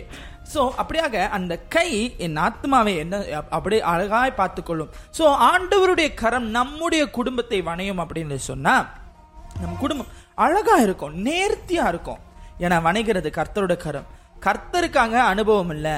ஸோ 0.52 0.61
அப்படியாக 0.81 1.25
அந்த 1.37 1.55
கை 1.76 1.90
என் 2.26 2.37
ஆத்மாவை 2.45 2.93
என்ன 3.05 3.21
அப்படியே 3.57 3.81
அழகாய் 3.93 4.38
பார்த்துக்கொள்ளும். 4.40 4.93
ஸோ 5.19 5.25
ஆண்டவருடைய 5.49 6.11
கரம் 6.23 6.47
நம்முடைய 6.59 7.05
குடும்பத்தை 7.19 7.59
வணையும் 7.71 8.02
அப்படின்னு 8.05 8.38
சொன்னா 8.50 8.75
நம் 9.62 9.81
குடும்பம் 9.85 10.12
அழகா 10.45 10.76
இருக்கும் 10.87 11.16
நேர்த்தியா 11.28 11.87
இருக்கும். 11.93 12.23
என 12.66 12.78
வணைகிறது 12.87 13.31
கர்த்தரோட 13.38 13.76
கரம். 13.87 14.07
கர்த்தருக்காங்க 14.47 15.19
அனுபவம் 15.33 15.73
இல்லை. 15.76 15.97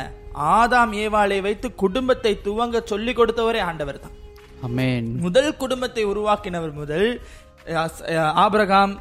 ஆதாம் 0.59 0.95
ஏவாளை 1.05 1.41
வைத்து 1.49 1.69
குடும்பத்தை 1.85 2.33
துவங்க 2.49 2.83
சொல்லி 2.93 3.13
கொடுத்தவரே 3.13 3.63
ஆண்டவர் 3.69 4.03
தான் 4.07 4.17
அமேன் 4.67 5.09
முதல் 5.25 5.51
குடும்பத்தை 5.63 6.05
உருவாக்கினவர் 6.13 6.73
முதல் 6.81 7.09
ஆபிரகாம் 8.45 8.95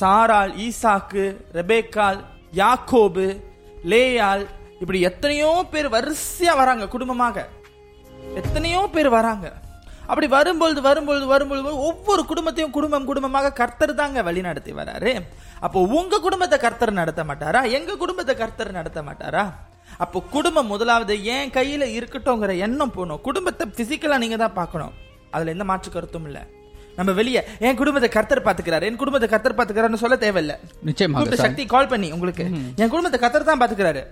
சாராள் 0.00 0.52
ஈசாக்கு 0.66 1.24
ரெபேக்கால் 1.58 2.20
யாக்கோபு 2.60 3.26
லேயால் 3.92 4.44
இப்படி 4.82 5.00
எத்தனையோ 5.08 5.50
பேர் 5.72 5.88
வரிசையா 5.96 6.52
வராங்க 6.60 6.84
குடும்பமாக. 6.94 7.36
எத்தனையோ 8.40 8.80
பேர் 8.94 9.08
வராங்க. 9.18 9.46
அப்படி 10.10 10.26
வரும்பொழுது 10.36 10.80
வரும்பொழுது 10.88 11.26
வரும்பொழுது 11.32 11.70
ஒவ்வொரு 11.88 12.22
குடும்பத்தையும் 12.30 12.74
குடும்பம் 12.76 13.08
குடும்பமாக 13.10 13.52
கர்த்தர் 13.60 13.98
தாங்க 14.00 14.22
வழி 14.28 14.40
நடத்தி 14.48 14.72
வராரு. 14.80 15.12
அப்போ 15.66 15.78
உங்க 15.98 16.20
குடும்பத்தை 16.26 16.58
கர்த்தர் 16.64 16.98
நடத்த 17.02 17.24
மாட்டாரா? 17.30 17.62
எங்க 17.78 17.96
குடும்பத்தை 18.02 18.34
கர்த்தர் 18.42 18.76
நடத்த 18.78 19.02
மாட்டாரா? 19.08 19.44
அப்போ 20.04 20.18
குடும்பம் 20.34 20.70
முதலாவது 20.72 21.14
என் 21.34 21.54
கையில 21.56 21.84
இருக்கட்டும்ங்கிற 21.98 22.52
எண்ணம் 22.66 22.94
போகணும். 22.96 23.20
குடும்பத்தை 23.28 23.66
பிசிக்கலா 23.78 24.18
நீங்க 24.24 24.36
தான் 24.36 24.58
பார்க்கணும். 24.60 24.94
அதுல 25.30 25.54
எந்த 25.56 25.64
மாற்று 25.70 25.90
கருத்தும் 25.90 26.26
இல்ல. 26.30 26.40
நம்ம 26.98 27.12
வெளியே 27.12 27.40
என் 27.66 27.78
குடும்பத்தை 27.80 28.08
கர்த்தர் 28.16 28.46
பாத்துக்கிறாரு 28.48 28.84
என் 28.88 29.00
குடும்பத்தை 29.02 29.28
கர்த்தர் 29.30 29.56
பாத்துக்கிறாருன்னு 29.58 30.02
சொல்ல 30.02 30.16
தேவையில்ல. 30.16 30.54
நிச்சயமாக. 30.88 31.36
சக்தி 31.46 31.64
கால் 31.74 31.90
பண்ணி 31.92 32.10
உங்களுக்கு. 32.16 32.44
என் 32.82 32.92
குடும்பத்தை 32.94 33.20
கர்த்தர் 33.20 33.50
தான் 33.50 33.62
பாத்துக்கிறாரு 33.62 34.04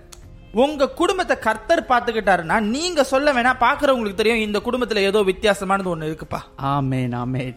உங்க 0.63 0.89
குடும்பத்தை 1.01 1.35
கர்த்தர் 1.45 1.81
பாத்துக்கிட்டாருன்னா 1.91 2.57
நீங்க 2.73 3.03
சொல்ல 3.03 3.33
வேணா 3.33 3.53
பாக்குறவங்களுக்கு 3.63 4.19
தெரியும் 4.19 4.43
இந்த 4.47 4.59
குடும்பத்துல 4.59 5.03
ஏதோ 5.09 5.21
வித்தியாசமானது 5.29 5.91
ஒண்ணு 5.93 6.09
இருக்குப்பா. 6.09 6.41
ஆமேன் 6.75 7.15
ஆமேன். 7.23 7.55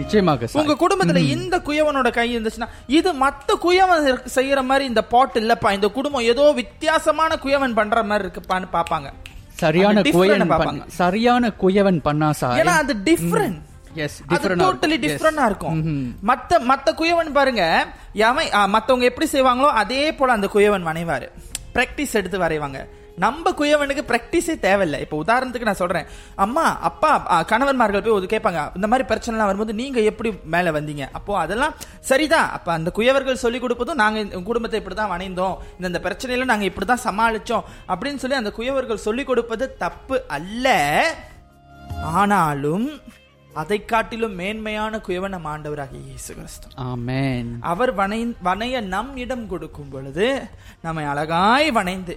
நிச்சயமாக 0.00 0.48
உங்க 0.60 0.74
குடும்பத்துல 0.82 1.20
இந்த 1.34 1.56
குயவனோட 1.68 2.08
கை 2.18 2.26
இருந்துச்சுன்னா 2.36 2.68
இது 2.98 3.10
மத்த 3.22 3.56
குயவன் 3.64 4.04
செய்யற 4.36 4.60
மாதிரி 4.70 4.84
இந்த 4.92 5.02
பாட் 5.14 5.38
இல்லப்பா 5.42 5.70
இந்த 5.78 5.88
குடும்பம் 5.96 6.28
ஏதோ 6.32 6.44
வித்தியாசமான 6.60 7.38
குயவன் 7.46 7.78
பண்ற 7.78 8.02
மாதிரி 8.10 8.24
இருக்குப்பான்னு 8.26 8.68
பாப்பாங்க. 8.76 9.08
சரியான 9.64 10.02
குயவன் 10.16 10.82
சரியான 11.00 11.50
குயவன் 11.62 11.98
பண்ணா 12.08 12.28
சார். 12.42 12.58
ஏன்னா 12.60 12.74
அது 12.82 12.94
டிஃப்ரெண்ட் 13.08 13.58
டோட்டலி. 14.62 14.96
டிஃப்ரெண்டா 15.04 15.44
இருக்கும். 15.50 15.78
மத்த 16.30 16.60
மத்த 16.70 16.88
குயவன் 17.00 17.36
பாருங்க 17.38 17.64
மத்தவங்க 18.74 19.06
எப்படி 19.10 19.28
செய்வாங்களோ 19.34 19.70
அதே 19.82 20.02
போல 20.18 20.36
அந்த 20.38 20.50
குயவன் 20.54 20.86
வரைவாரு 20.90 21.28
பிராக்டிஸ் 21.76 22.16
எடுத்து 22.20 22.38
வரைவாங்க. 22.44 22.78
நம்ம 23.24 23.52
குயவனுக்கு 23.60 24.02
பிராக்டிஸே 24.10 24.54
தேவையில்லை. 24.66 24.98
இப்போ 25.04 25.16
உதாரணத்துக்கு 25.24 25.68
நான் 25.70 25.80
சொல்றேன். 25.82 26.08
அம்மா 26.44 26.64
அப்பா 26.88 27.10
கணவன்மார்கள் 27.52 28.04
போய் 28.06 28.16
ஒரு 28.18 28.28
கேட்பாங்க 28.34 28.62
இந்த 28.78 28.90
மாதிரி 28.92 29.06
பிரச்சனைலாம் 29.10 29.50
வரும்போது 29.50 29.74
நீங்க 29.80 29.98
எப்படி 30.10 30.32
மேல 30.54 30.72
வந்தீங்க? 30.78 31.06
அப்போ 31.20 31.38
அதெல்லாம் 31.44 31.76
சரிதான். 32.10 32.48
அப்ப 32.58 32.72
அந்த 32.78 32.92
குயவர்கள் 32.98 33.42
சொல்லி 33.44 33.60
கொடுப்பதும் 33.64 34.02
நாங்க 34.02 34.18
இந்த 34.26 34.42
குடும்பத்தை 34.50 34.80
இப்படிதான் 34.82 35.12
வணைந்தோம். 35.14 35.56
இந்த 35.76 35.92
இந்த 35.92 36.02
பிரச்சனையில 36.08 36.50
நாங்க 36.52 36.66
இப்படிதான் 36.70 37.06
சமாளிச்சோம் 37.08 37.66
அப்படின்னு 37.92 38.22
சொல்லி 38.24 38.40
அந்த 38.42 38.52
குயவர்கள் 38.58 39.06
சொல்லி 39.08 39.24
கொடுப்பது 39.30 39.66
தப்பு 39.84 40.18
அல்ல. 40.38 40.66
ஆனாலும் 42.18 42.88
அதை 43.60 43.78
காட்டிலும் 43.90 44.34
மேன்மையான 44.40 44.98
குயவன் 45.06 45.32
நம் 45.34 45.46
ஆண்டவராகிய 45.52 46.00
இயேசு 46.08 46.30
கிறிஸ்து. 46.38 46.66
ஆமேன். 46.90 47.48
அவர் 47.72 47.92
வனை 48.00 48.18
வனைய 48.48 48.80
நம் 48.94 49.14
இடம் 49.24 49.46
கொடுக்கும் 49.52 49.90
பொழுது 49.94 50.26
நம்மை 50.84 51.04
அழகாய் 51.12 51.68
வனைந்து 51.78 52.16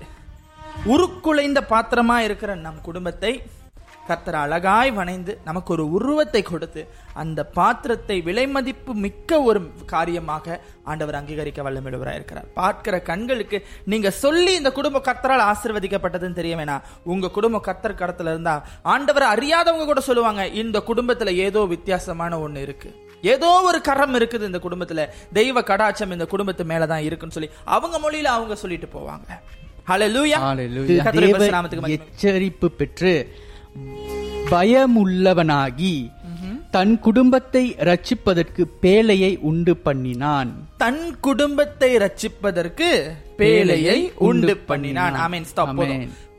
உருக்குலைந்த 0.94 1.60
பாத்திரமா 1.70 2.20
இருக்கிற 2.28 2.56
நம் 2.56 2.80
குடும்பத்தை 2.82 3.34
கர்த்தர் 4.08 4.36
அழகாய் 4.36 4.92
வணைந்து 4.92 5.34
நமக்கு 5.44 5.74
ஒரு 5.74 5.84
உருவத்தை 5.92 6.42
கொடுத்து 6.42 6.82
அந்த 7.14 7.40
பாத்திரத்தை 7.58 8.22
விலை 8.22 8.48
மதிப்பு 8.48 8.94
மிக்க 8.94 9.42
ஒரு 9.42 9.60
காரியமாக 9.86 10.60
ஆண்டவர் 10.84 11.18
அங்கீகரிக்க 11.20 11.62
வல்லமிடுவராக 11.68 12.18
இருக்கிறார். 12.20 12.48
பார்க்கிற 12.54 12.96
கண்களுக்கு 13.02 13.58
நீங்க 13.86 14.10
சொல்லி 14.24 14.54
இந்த 14.54 14.72
குடும்ப 14.72 15.02
கத்தரால் 15.08 15.46
ஆசிர்வதிக்கப்பட்டதுன்னு 15.52 16.40
தெரிய 16.40 16.56
வேணாம். 16.56 16.84
உங்க 17.04 17.32
குடும்ப 17.38 17.62
கத்தர் 17.68 18.00
கடத்துல 18.02 18.34
இருந்தா 18.34 18.56
ஆண்டவரை 18.84 19.30
அறியாதவங்க 19.36 19.86
கூட 19.86 20.00
சொல்லுவாங்க 20.10 20.48
இந்த 20.48 20.84
குடும்பத்துல 20.90 21.36
ஏதோ 21.48 21.64
வித்தியாசமான 21.76 22.40
ஒண்ணு 22.48 22.58
இருக்கு. 22.58 22.92
ஏதோ 23.22 23.50
ஒரு 23.70 23.82
கரம் 23.82 24.14
இருக்குது 24.14 24.50
இந்த 24.52 24.62
குடும்பத்துல. 24.64 25.10
தெய்வ 25.34 25.62
கடாச்சம் 25.62 26.12
இந்த 26.12 26.26
குடும்பத்து 26.26 26.64
மேலதான் 26.64 27.08
இருக்குன்னு 27.08 27.38
சொல்லி 27.38 27.52
அவங்க 27.66 27.98
மொழியில 28.06 28.36
அவங்க 28.38 28.56
சொல்லிட்டு 28.56 28.90
போவாங்க. 29.00 29.30
எச்சரிப்பு 31.98 32.66
பெற்று 32.66 33.36
பயமுள்ளவனாகி 34.52 36.12
தன் 36.72 37.00
குடும்பத்தை 37.00 37.76
ரட்சிப்பதற்கு 37.80 38.66
பேழையை 38.82 39.40
உண்டு 39.40 39.78
பண்ணினான். 39.78 40.68
தன் 40.78 41.20
குடும்பத்தை 41.20 41.98
ரட்சிப்பதற்கு 41.98 43.12
பேழையை 43.38 44.12
உண்டு 44.16 44.58
பண்ணினான். 44.58 45.16
ஆமீன். 45.16 45.42
ஸ்டாப். 45.42 45.76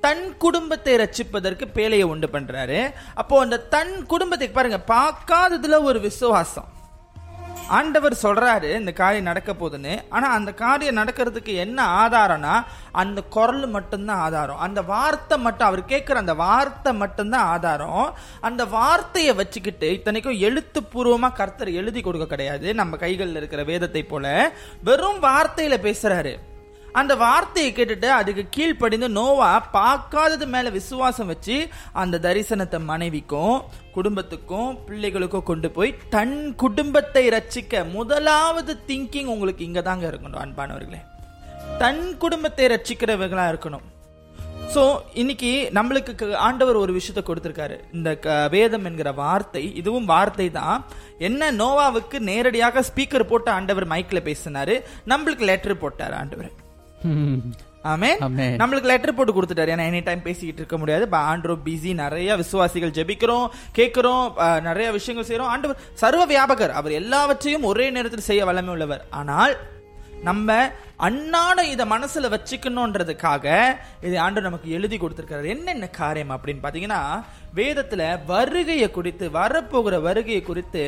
தன் 0.00 0.36
குடும்பத்தை 0.38 0.94
ரட்சிப்பதற்கு 0.94 1.64
பேழையை 1.74 2.02
உண்டு 2.02 2.26
பண்றாரு. 2.26 2.92
அப்போ 3.14 3.40
அந்த 3.40 3.58
தன் 3.58 4.06
குடும்பத்தை 4.06 4.48
பாருங்க 4.48 4.80
பார்க்காததுல 4.86 5.82
ஒரு 5.82 6.00
விசுவாசம். 6.00 6.68
ஆண்டவர் 7.68 8.18
சொல்றாரு 8.22 8.78
இந்த 8.78 8.92
காரியம் 8.92 9.24
நடக்க 9.24 9.52
போகுதுன்னு. 9.52 10.02
ஆனா 10.08 10.30
அந்த 10.30 10.52
காரியம் 10.52 10.96
நடக்கிறதுக்கு 10.96 11.54
என்ன 11.54 12.08
ஆதாரம்னா 12.08 12.64
அந்த 12.92 13.22
குரல் 13.22 13.68
மட்டும்தான் 13.68 14.18
ஆதாரம். 14.18 14.58
அந்த 14.58 14.82
வார்த்தை 14.82 15.38
மட்டும் 15.38 15.66
அவர் 15.66 15.84
கேட்கிற 15.84 16.18
அந்த 16.18 16.34
வார்த்தை 16.34 16.94
மட்டும்தான் 16.94 17.44
ஆதாரம். 17.44 18.16
அந்த 18.40 18.64
வார்த்தையை 18.64 19.34
வச்சுக்கிட்டு 19.34 19.92
இத்தனைக்கும் 19.92 20.40
எழுத்துப்பூர்வமா 20.40 21.32
கர்த்தர் 21.32 21.70
எழுதி 21.70 22.00
கொடுக்க 22.00 22.26
கிடையாது. 22.26 22.74
நம்ம 22.74 22.96
கைகளில் 22.96 23.36
இருக்கிற 23.36 23.64
வேதத்தை 23.64 24.02
போல. 24.02 24.52
வெறும் 24.84 25.22
வார்த்தையில 25.22 25.94
பேசுறாரு. 25.94 26.38
அந்த 26.92 27.14
வார்த்தையை 27.14 27.72
கேட்டுட்டு 27.72 28.04
அதுக்கு 28.04 28.46
கீழ்ப்படிந்து 28.50 29.08
நோவா 29.08 29.58
பார்க்காதது 29.60 30.46
மேல 30.46 30.70
விசுவாசம் 30.70 31.26
வச்சு 31.26 31.68
அந்த 31.92 32.18
தரிசனத்தை 32.22 32.84
மனைவிக்கும் 32.84 33.62
குடும்பத்துக்கும் 33.92 34.78
பிள்ளைகளுக்கும் 34.88 35.42
கொண்டு 35.42 35.70
போய் 35.70 35.96
தன் 36.10 36.54
குடும்பத்தை 36.54 37.28
ரச்சிக்க 37.28 37.90
முதலாவது 37.90 38.78
திங்கிங் 38.86 39.24
உங்களுக்கு 39.24 39.64
இங்க 39.64 39.82
தாங்க 39.82 40.08
இருக்கணும் 40.08 40.36
அன்பானவர்களே. 40.36 41.00
தன் 41.78 42.16
குடும்பத்தை 42.16 42.66
ரச்சிக்கிறவர்களா 42.66 43.56
இருக்கணும். 43.56 43.90
ஸோ 44.74 44.98
இன்னைக்கு 45.14 45.70
நம்மளுக்கு 45.74 46.14
க- 46.14 46.38
ஆண்டவர் 46.38 46.76
ஒரு 46.76 46.92
விஷயத்தை 46.92 47.34
கொடுத்துருக்காரு. 47.34 47.78
இந்த 47.92 48.16
க- 48.16 48.48
வேதம் 48.48 48.84
என்கிற 48.84 49.12
வார்த்தை 49.12 49.74
இதுவும் 49.74 50.04
வார்த்தை 50.04 50.50
தான். 50.50 50.84
என்ன 51.18 51.52
நோவாவுக்கு 51.52 52.18
நேரடியாக 52.18 52.80
ஸ்பீக்கர் 52.80 53.22
போட்டு 53.22 53.50
ஆண்டவர் 53.50 53.88
மைக்கில் 53.88 54.30
பேசினாரு? 54.30 54.82
நம்மளுக்கு 55.06 55.40
லெட்டர் 55.40 55.78
போட்டார் 55.78 56.12
ஆண்டவர். 56.12 56.61
நம்மளுக்கு 58.60 58.90
லெட்டர் 58.90 59.14
போட்டு 59.14 59.32
கொடுத்துட்டாரு. 59.32 59.72
ஏன்னா 59.74 59.86
எனி 59.90 60.00
டைம் 60.04 60.26
பேசிக்கிட்டு 60.26 60.60
இருக்க 60.62 60.76
முடியாது. 60.78 61.04
ஆண்டவர் 61.30 61.64
பிஸி 61.64 61.92
நிறைய 61.94 62.36
விசுவாசிகள் 62.36 62.94
ஜெபிக்கிறோம் 62.98 63.46
கேட்கிறோம் 63.78 64.26
நிறைய 64.68 64.88
விஷயங்கள் 64.92 65.28
செய்றோம். 65.30 65.52
ஆண்டவர் 65.54 65.80
சர்வ 66.02 66.24
வியாபகர். 66.26 66.74
அவர் 66.80 66.98
எல்லாவற்றையும் 67.02 67.68
ஒரே 67.70 67.86
நேரத்தில் 67.90 68.28
செய்ய 68.30 68.44
வல்லமை 68.44 68.72
உள்ளவர். 68.74 69.02
ஆனால் 69.20 69.54
நம்ம 70.28 70.56
அன்னாட 71.06 71.60
இதை 71.70 71.84
மனசுல 71.92 72.28
வச்சுக்கணுன்றதுக்காக 72.34 73.46
இது 74.06 74.14
ஆண்டவர் 74.24 74.48
நமக்கு 74.48 74.70
எழுதி 74.70 74.96
கொடுத்திருக்காரு 74.96 75.48
என்னென்ன 75.54 75.86
காரியம் 76.00 76.34
அப்படின்னு 76.34 76.64
பாத்தீங்கன்னா 76.66 77.00
வேதத்துல 77.54 78.02
வருகையை 78.26 78.90
குறித்து 78.90 79.28
வரப்போகிற 79.38 79.96
வருகையை 80.02 80.42
குறித்து 80.42 80.84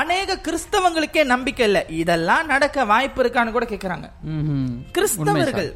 அநேக 0.00 0.38
கிறிஸ்தவங்களுக்கே 0.46 1.24
நம்பிக்கை 1.24 1.66
இல்லை. 1.66 1.82
இதெல்லாம் 1.88 2.46
நடக்க 2.46 2.84
வாய்ப்பு 2.84 3.22
இருக்கான்னு 3.22 3.50
கூட 3.50 3.66
கேக்குறாங்க. 3.66 4.06
ம்ஹும். 4.28 4.72
கிறிஸ்தவர்கள். 4.98 5.70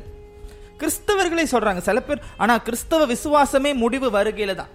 கிறிஸ்தவர்களே 0.81 1.45
சொல்றாங்க 1.53 1.79
சில 1.79 2.01
பேர். 2.03 2.23
ஆனா 2.37 2.59
கிறிஸ்தவ 2.59 3.07
விசுவாசமே 3.07 3.75
முடிவு 3.75 4.11
வருகையில 4.11 4.55
தான். 4.55 4.73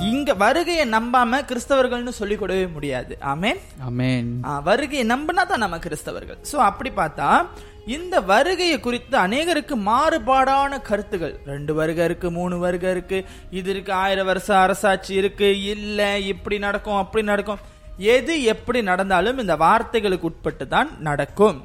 இங்க 0.00 0.34
வருகையை 0.34 0.84
நம்பாம 0.90 1.38
கிறிஸ்தவர்கள்னு 1.50 2.08
சொல்லிக் 2.08 2.38
கொடுவே 2.38 2.66
முடியாது. 2.66 3.16
ஆமென். 3.20 3.60
ஆமென். 3.84 4.40
வருகையை 4.64 5.06
நம்பினா 5.06 5.44
தான் 5.46 5.64
நம்ம 5.64 5.76
கிறிஸ்தவர்கள். 5.76 6.40
சோ 6.52 6.56
அப்படி 6.70 6.90
பார்த்தா 6.96 7.46
இந்த 7.86 8.20
வருகையை 8.20 8.80
குறித்து 8.80 9.18
அநேகருக்கு 9.18 9.74
மாறுபாடான 9.86 10.82
கருத்துகள். 10.82 11.34
ரெண்டு 11.46 11.74
வருகை 11.74 12.04
இருக்கு 12.04 12.30
மூணு 12.30 12.58
வருகை 12.58 12.90
இருக்கு. 12.90 13.24
இது 13.50 13.70
இருக்கு 13.70 13.92
ஆயிரம் 13.92 14.26
வருஷம் 14.26 14.62
அரசாட்சி 14.62 15.14
இருக்கு. 15.14 15.48
இல்ல 15.62 16.18
இப்படி 16.18 16.58
நடக்கும் 16.58 17.00
அப்படி 17.04 17.24
நடக்கும். 17.24 17.58
எது 17.98 18.42
எப்படி 18.42 18.82
நடந்தாலும் 18.82 19.38
இந்த 19.38 19.56
வார்த்தைகளுக்கு 19.56 20.28
உட்பட்டு 20.30 20.68
தான் 20.68 20.90
நடக்கும். 20.98 21.58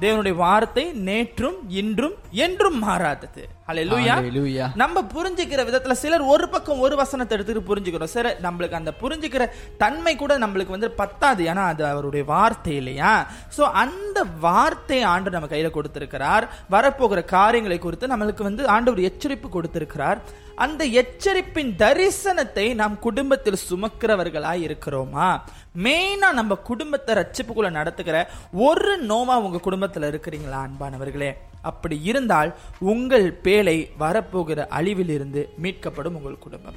தேவனுடைய 0.00 0.34
வார்த்தை 0.34 0.84
நேற்றும் 1.06 1.56
இன்றும் 1.68 2.14
என்றும் 2.30 2.78
மாறாதது. 2.78 3.42
Hallelujah. 3.68 4.68
நம்ம 4.74 5.02
புரிஞ்சுக்கிற 5.14 5.60
விதத்துல 5.68 5.92
சிலர் 5.92 6.20
ஒரு 6.20 6.48
பக்கம் 6.48 6.78
ஒரு 6.78 6.96
வசனத்தை 6.96 7.38
எடுத்துட்டு 7.38 7.62
புரிஞ்சுக்கிறோம். 7.68 8.12
சில 8.14 8.36
நம்மளுக்கு 8.42 8.80
அந்த 8.80 8.92
புரிஞ்சுக்கிற 9.02 9.46
தன்மை 9.76 10.16
கூட 10.16 10.38
நம்மளுக்கு 10.38 10.76
வந்து 10.76 10.90
பத்தாது. 10.90 11.44
ஏன்னா 11.44 11.64
அது 11.72 11.86
அவருடைய 11.86 12.24
வார்த்தை 12.24 12.76
இல்லையா? 12.76 13.26
சோ 13.56 13.60
அந்த 13.60 14.24
வார்த்தை 14.40 15.02
ஆண்டு 15.02 15.30
நம்ம 15.30 15.46
கையில 15.46 15.70
கொடுத்திருக்கிறார். 15.70 16.46
வரப்போகிற 16.70 17.24
காரியங்களை 17.24 17.78
குறித்து 17.78 18.06
நம்மளுக்கு 18.06 18.42
வந்து 18.42 18.68
ஆண்டவர் 18.68 19.06
எச்சரிப்பு 19.10 19.48
கொடுத்திருக்கிறார். 19.48 20.20
அந்த 20.62 20.84
எச்சரிப்பின் 20.86 21.74
தரிசனத்தை 21.78 22.74
நாம் 22.74 22.98
குடும்பத்தில் 22.98 23.58
சுமக்கிறவர்களாய் 23.70 24.62
இருக்கிறோமா? 24.62 25.40
மெயினா 25.82 26.32
நம்ம 26.32 26.54
குடும்பத்தை 26.54 27.14
ரட்சிப்புக்குள்ள 27.14 27.70
நடத்துகிற 27.70 28.30
ஒரு 28.52 28.98
நோவா 28.98 29.38
உங்க 29.38 29.60
குடும்பத்துல 29.64 30.14
இருக்கிறீங்களா 30.14 30.68
அன்பானவர்களே? 30.68 31.32
அப்படி 31.62 32.02
இருந்தால் 32.02 32.54
உங்கள் 32.78 33.38
பேலை 33.42 33.90
வரப்போகிற 34.00 34.66
அழிவிலிருந்து 34.68 35.48
மீட்கப்படும் 35.62 36.16
உங்கள் 36.16 36.38
குடும்பம். 36.38 36.74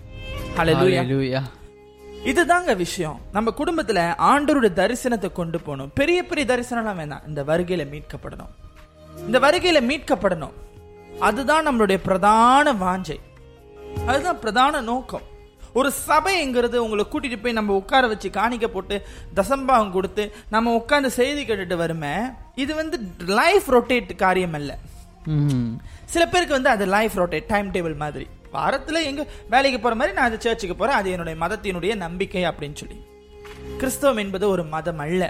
Hallelujah. 0.57 1.43
இதுதாங்க 2.25 2.75
விஷயம். 2.75 3.19
நம்ம 3.31 3.53
குடும்பத்துல 3.57 4.13
ஆண்டவருடைய 4.19 4.73
தரிசனத்தை 4.75 5.31
கொண்டு 5.31 5.59
போகணும். 5.59 5.91
பெரிய 5.93 6.23
பெரிய 6.23 6.55
தரிசனம்லாம் 6.55 6.95
வேண்டாம் 6.95 7.21
இந்த 7.27 7.43
வருகையில 7.43 7.93
மீட்கப்படணும். 7.93 8.53
இந்த 9.17 9.39
வருகையில 9.39 9.83
மீட்கப்படணும். 9.91 10.53
அதுதான் 11.19 11.67
நம்மளுடைய 11.67 11.97
பிரதான 12.03 12.73
வாஞ்சை. 12.73 13.19
அதுதான் 14.09 14.39
பிரதான 14.39 14.81
நோக்கம். 14.89 15.25
ஒரு 15.79 15.89
சபைங்கிறது 16.07 16.77
உங்களை 16.83 17.03
கூட்டிட்டு 17.11 17.37
போய் 17.43 17.57
நம்ம 17.59 17.73
உட்கார 17.81 18.07
வச்சு 18.11 18.29
காணிக்க 18.29 18.67
போட்டு 18.67 18.95
தசம்பாகம் 19.35 19.95
கொடுத்து 19.95 20.23
நம்ம 20.49 20.73
உட்கார்ந்து 20.79 21.09
செய்தி 21.17 21.41
கேட்டுட்டு 21.43 21.75
வருமே 21.75 22.13
இது 22.55 22.75
வந்து 22.75 22.97
லைஃப் 23.39 23.67
ரொட்டேட் 23.75 24.15
காரியம் 24.15 24.55
அல்ல. 24.59 24.71
சில 26.13 26.23
பேருக்கு 26.27 26.57
வந்து 26.57 26.71
அது 26.75 26.85
லைஃப் 26.85 27.15
ரொட்டேட் 27.19 27.49
டைம் 27.53 27.71
டேபிள் 27.71 27.95
மாதிரி. 28.03 28.27
வாரத்துல 28.53 29.01
எங்க 29.03 29.21
வேலைக்கு 29.49 29.79
போற 29.79 29.95
மாதிரி 29.95 30.15
நான் 30.17 30.29
அது 30.29 30.37
சர்ச்சுக்கு 30.41 30.75
போறேன் 30.75 30.99
அது 30.99 31.09
என்னுடைய 31.15 31.37
மதத்தினுடைய 31.43 31.95
நம்பிக்கை 31.95 32.43
அப்படின்னு 32.49 32.79
சொல்லி. 32.81 32.99
கிறிஸ்தவம் 33.77 34.21
என்பது 34.23 34.45
ஒரு 34.49 34.63
மதம் 34.75 35.01
அல்ல. 35.05 35.23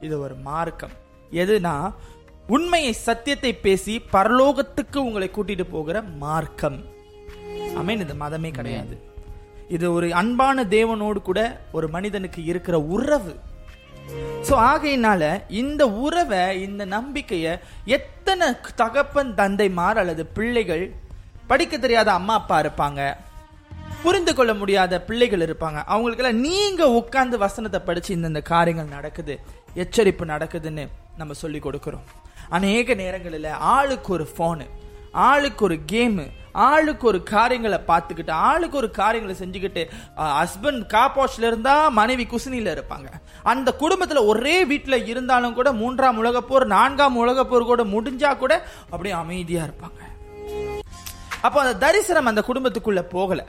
இது 0.00 0.14
ஒரு 0.20 0.34
மார்க்கம். 0.48 0.94
எதுனா 1.32 1.74
உண்மையை 2.46 2.92
சத்தியத்தை 2.92 3.52
பேசி 3.66 3.94
பரலோகத்துக்கு 4.12 4.98
உங்களை 5.06 5.30
கூட்டிட்டு 5.32 5.66
போகிற 5.70 6.02
மார்க்கம். 6.24 6.78
அமேன் 7.80 8.02
இது 8.04 8.14
மதமே 8.24 8.50
கிடையாது. 8.58 8.94
இது 9.76 9.86
ஒரு 9.96 10.06
அன்பான 10.20 10.64
தேவனோடு 10.76 11.20
கூட 11.28 11.40
ஒரு 11.76 11.86
மனிதனுக்கு 11.96 12.40
இருக்கிற 12.50 12.76
உறவு. 12.96 13.34
சோ 14.48 14.54
ஆகையினால 14.70 15.22
இந்த 15.62 15.82
உறவை 16.06 16.42
இந்த 16.66 16.82
நம்பிக்கைய 16.96 17.46
எத்தனை 17.96 18.46
தகப்பன் 18.82 19.32
தந்தைமார் 19.40 20.00
அல்லது 20.02 20.22
பிள்ளைகள் 20.36 20.84
படிக்க 21.50 21.74
தெரியாத 21.78 22.08
அம்மா 22.18 22.34
அப்பா 22.40 22.56
இருப்பாங்க. 22.62 23.00
புரிந்து 24.02 24.32
கொள்ள 24.34 24.52
முடியாத 24.54 24.94
பிள்ளைகள் 25.08 25.44
இருப்பாங்க. 25.46 25.78
அவங்களுக்கெல்லாம் 25.92 26.42
நீங்க 26.48 26.82
உட்கார்ந்து 27.00 27.36
வசனத்தை 27.44 27.80
படிச்சு 27.88 28.10
இந்தந்த 28.16 28.42
காரியங்கள் 28.52 28.94
நடக்குது 28.96 29.34
எச்சரிப்பு 29.82 30.24
நடக்குதுன்னு 30.34 30.84
நம்ம 31.20 31.34
சொல்லி 31.42 31.60
கொடுக்கிறோம். 31.64 32.06
அநேக 32.56 32.94
நேரங்களில் 33.02 33.50
ஆளுக்கு 33.74 34.10
ஒரு 34.16 34.26
ஃபோனு 34.34 34.66
ஆளுக்கு 35.26 35.64
ஒரு 35.68 35.76
கேமு 35.92 36.24
ஆளுக்கு 36.68 37.04
ஒரு 37.06 37.18
காரியங்களை 37.32 37.78
பார்த்துக்கிட்டு 37.88 38.32
ஆளுக்கு 38.48 38.76
ஒரு 38.76 38.88
காரியங்களை 38.98 39.34
செஞ்சுக்கிட்டு 39.40 39.82
ஹஸ்பண்ட் 40.38 40.82
காப்பாஷ்ல 40.94 41.48
இருந்தா 41.50 41.74
மனைவி 41.98 42.24
குசினியில 42.30 42.72
இருப்பாங்க. 42.76 43.08
அந்த 43.52 43.68
குடும்பத்துல 43.82 44.22
ஒரே 44.32 44.56
வீட்டுல 44.72 44.96
இருந்தாலும் 45.12 45.56
கூட 45.58 45.68
மூன்றாம் 45.82 46.18
உலகப்போர் 46.22 46.66
நான்காம் 46.74 47.18
உலகப்போர் 47.22 47.70
கூட 47.70 47.84
முடிஞ்சா 47.94 48.32
கூட 48.42 48.54
அப்படியே 48.90 49.14
அமைதியா 49.22 49.62
இருப்பாங்க. 49.68 50.00
அப்போ 51.46 51.58
அந்த 51.64 51.74
தரிசனம் 51.86 52.30
அந்த 52.32 52.44
குடும்பத்துக்குள்ள 52.50 53.02
போகல. 53.16 53.40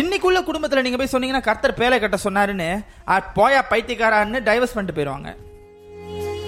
இன்னைக்குள்ள 0.00 0.38
குடும்பத்துல 0.46 0.82
நீங்க 0.84 0.98
போய் 1.00 1.14
சொன்னீங்கன்னா 1.14 1.46
கர்த்தர் 1.48 1.78
பேலை 1.80 1.96
கட்ட 2.00 2.18
சொன்னாருன்னு 2.24 2.70
போயா 3.38 3.60
பைத்தியக்காரான்னு 3.72 4.38
டைவர்ஸ் 4.48 4.74
பண்ணிட்டு 4.76 4.96
போயிடுவாங்க 4.98 5.30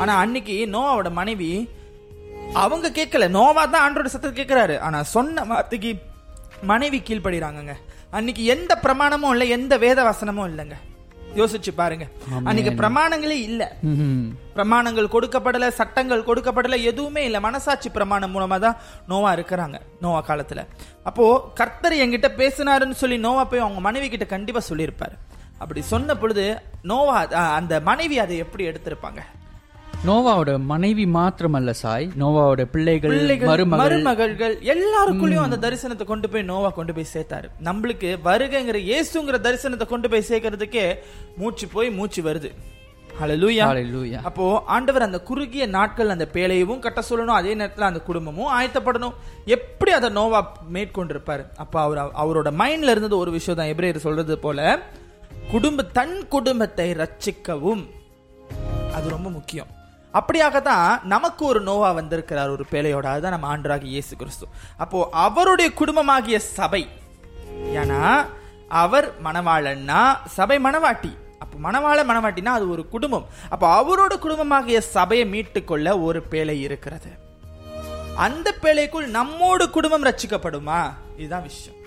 ஆனா 0.03 0.15
அன்னைக்கு 0.23 0.57
நோவோட 0.73 1.09
மனைவி 1.19 1.51
அவங்க 2.65 2.89
கேட்கல. 2.99 3.29
நோவா 3.39 3.65
தான் 3.65 3.85
ஆண்டோட 3.85 4.09
சத்தத்தை 4.13 4.37
கேட்கிறாரு. 4.39 4.77
ஆனா 4.87 4.99
சொன்ன 5.15 5.45
வார்த்தைக்கு 5.53 5.91
மனைவி 6.71 6.99
கீழ்ப்படுறாங்கங்க. 7.09 7.75
அன்னைக்கு 8.19 8.45
எந்த 8.55 8.73
பிரமாணமும் 8.85 9.33
இல்ல 9.35 9.45
எந்த 9.57 9.75
வேத 9.87 9.99
வசனமும் 10.11 10.49
இல்லைங்க. 10.51 10.77
யோசிச்சு 11.39 11.73
பாருங்க. 11.81 12.05
அன்னைக்கு 12.49 12.73
பிரமாணங்களே 12.81 13.37
இல்ல. 13.49 13.63
பிரமாணங்கள் 14.57 15.11
கொடுக்கப்படல 15.15 15.69
சட்டங்கள் 15.81 16.27
கொடுக்கப்படல 16.29 16.77
எதுவுமே 16.91 17.23
இல்ல. 17.29 17.39
மனசாட்சி 17.47 17.89
பிரமாணம் 17.97 18.35
மூலமா 18.35 18.59
தான் 18.67 18.79
நோவா 19.11 19.33
இருக்கிறாங்க 19.37 19.79
நோவா 20.05 20.21
காலத்துல. 20.31 20.63
அப்போ 21.11 21.25
கர்த்தர் 21.61 22.01
என்கிட்ட 22.05 22.31
பேசினாருன்னு 22.43 23.01
சொல்லி 23.03 23.19
நோவா 23.27 23.45
போய் 23.45 23.65
அவங்க 23.67 23.83
மனைவி 23.89 24.09
கிட்ட 24.09 24.29
கண்டிப்பா 24.35 24.63
சொல்லியிருப்பாரு. 24.71 25.17
அப்படி 25.63 25.81
சொன்ன 25.93 26.17
பொழுது 26.23 26.47
நோவா 26.93 27.19
அந்த 27.59 27.75
மனைவி 27.91 28.19
அதை 28.25 28.37
எப்படி 28.47 28.65
எடுத்திருப்பாங்க? 28.71 29.23
நோவாவோட 30.07 30.51
மனைவி 30.71 31.05
மாத்திரமல்ல 31.15 31.71
சாய். 31.81 32.05
நோவாவோட 32.21 32.63
பிள்ளைகள் 32.73 33.13
பிள்ளைகள் 33.13 33.49
மருமகள். 33.51 33.81
மருமகள்கள் 33.83 34.55
எல்லாருக்குள்ளயும் 34.73 35.47
அந்த 35.47 35.59
தரிசனத்தை 35.65 36.05
கொண்டு 36.11 36.29
போய் 36.33 36.45
நோவா 36.51 36.71
கொண்டு 36.77 36.93
போய் 36.97 37.13
சேர்த்தாரு. 37.15 37.49
நம்மளுக்கு 37.69 38.09
வருகைங்கிற 38.29 38.79
இயேசுங்கிற 38.91 39.39
தரிசனத்தை 39.47 39.87
கொண்டு 39.93 40.09
போய் 40.09 40.29
சேர்க்கறதுக்கே 40.29 40.85
மூச்சு 41.41 41.69
போய் 41.69 41.91
மூச்சு 41.99 42.23
வருது. 42.29 42.51
அப்போ 44.29 44.45
ஆண்டவர் 44.75 45.07
அந்த 45.07 45.19
குறுகிய 45.29 45.67
நாட்கள் 45.77 46.13
அந்த 46.15 46.27
பேழையவும் 46.35 46.83
கட்ட 46.85 47.03
சொல்லணும் 47.09 47.39
அதே 47.39 47.55
நேரத்துல 47.55 47.89
அந்த 47.91 48.01
குடும்பமும் 48.01 48.53
ஆயத்தப்படணும். 48.59 49.17
எப்படி 49.57 49.93
அதை 49.93 50.11
நோவா 50.19 50.41
மேற்கொண்டிருப்பாரு? 50.75 51.45
அப்ப 51.65 51.81
அவர் 51.81 52.01
அவரோட 52.25 52.53
மைண்ட்ல 52.61 52.95
இருந்தது 52.95 53.19
ஒரு 53.19 53.31
விஷயம் 53.31 53.59
தான் 53.61 53.73
எபிரேயர் 53.75 54.07
சொல்றது 54.07 54.37
போல 54.39 54.79
குடும்ப 55.51 55.83
தன் 55.99 56.17
குடும்பத்தை 56.29 56.89
ரட்சிக்கவும். 57.03 57.85
அது 58.97 59.09
ரொம்ப 59.17 59.31
முக்கியம். 59.31 59.73
அப்படியாகத்தான் 60.19 60.89
நமக்கு 61.15 61.43
ஒரு 61.45 61.61
நோவா 61.69 61.91
வந்திருக்கிறார் 61.93 62.55
ஒரு 62.57 62.67
பேழையோட. 62.73 63.07
அதுதான் 63.13 63.37
நம்ம 63.37 63.49
ஆண்டராக 63.53 63.85
இயேசு 63.95 64.17
கிறிஸ்து. 64.17 64.49
அப்போ 64.77 65.09
அவருடைய 65.27 65.71
குடும்பமாகிய 65.81 66.39
சபை 66.59 66.83
ஏன்னா 67.79 68.03
அவர் 68.83 69.07
மணவாளன்னா 69.25 70.03
சபை 70.39 70.59
மணவாட்டி. 70.59 71.13
அப்போ 71.43 71.57
மணவாள 71.67 71.99
மணவாட்டினா 72.11 72.53
அது 72.59 72.67
ஒரு 72.71 72.83
குடும்பம். 72.89 73.27
அப்போ 73.49 73.67
அவரோட 73.81 74.15
குடும்பமாகிய 74.25 74.79
சபையை 74.97 75.27
மீட்டுக்கொள்ள 75.35 75.89
ஒரு 76.03 76.21
பேழை 76.31 76.57
இருக்கிறது. 76.61 77.11
அந்த 78.27 78.49
பேழைக்குள் 78.63 79.07
நம்மோடு 79.19 79.65
குடும்பம் 79.71 80.05
ரச்சிக்கப்படுமா 80.05 80.81
இதுதான் 81.17 81.47
விஷயம். 81.51 81.78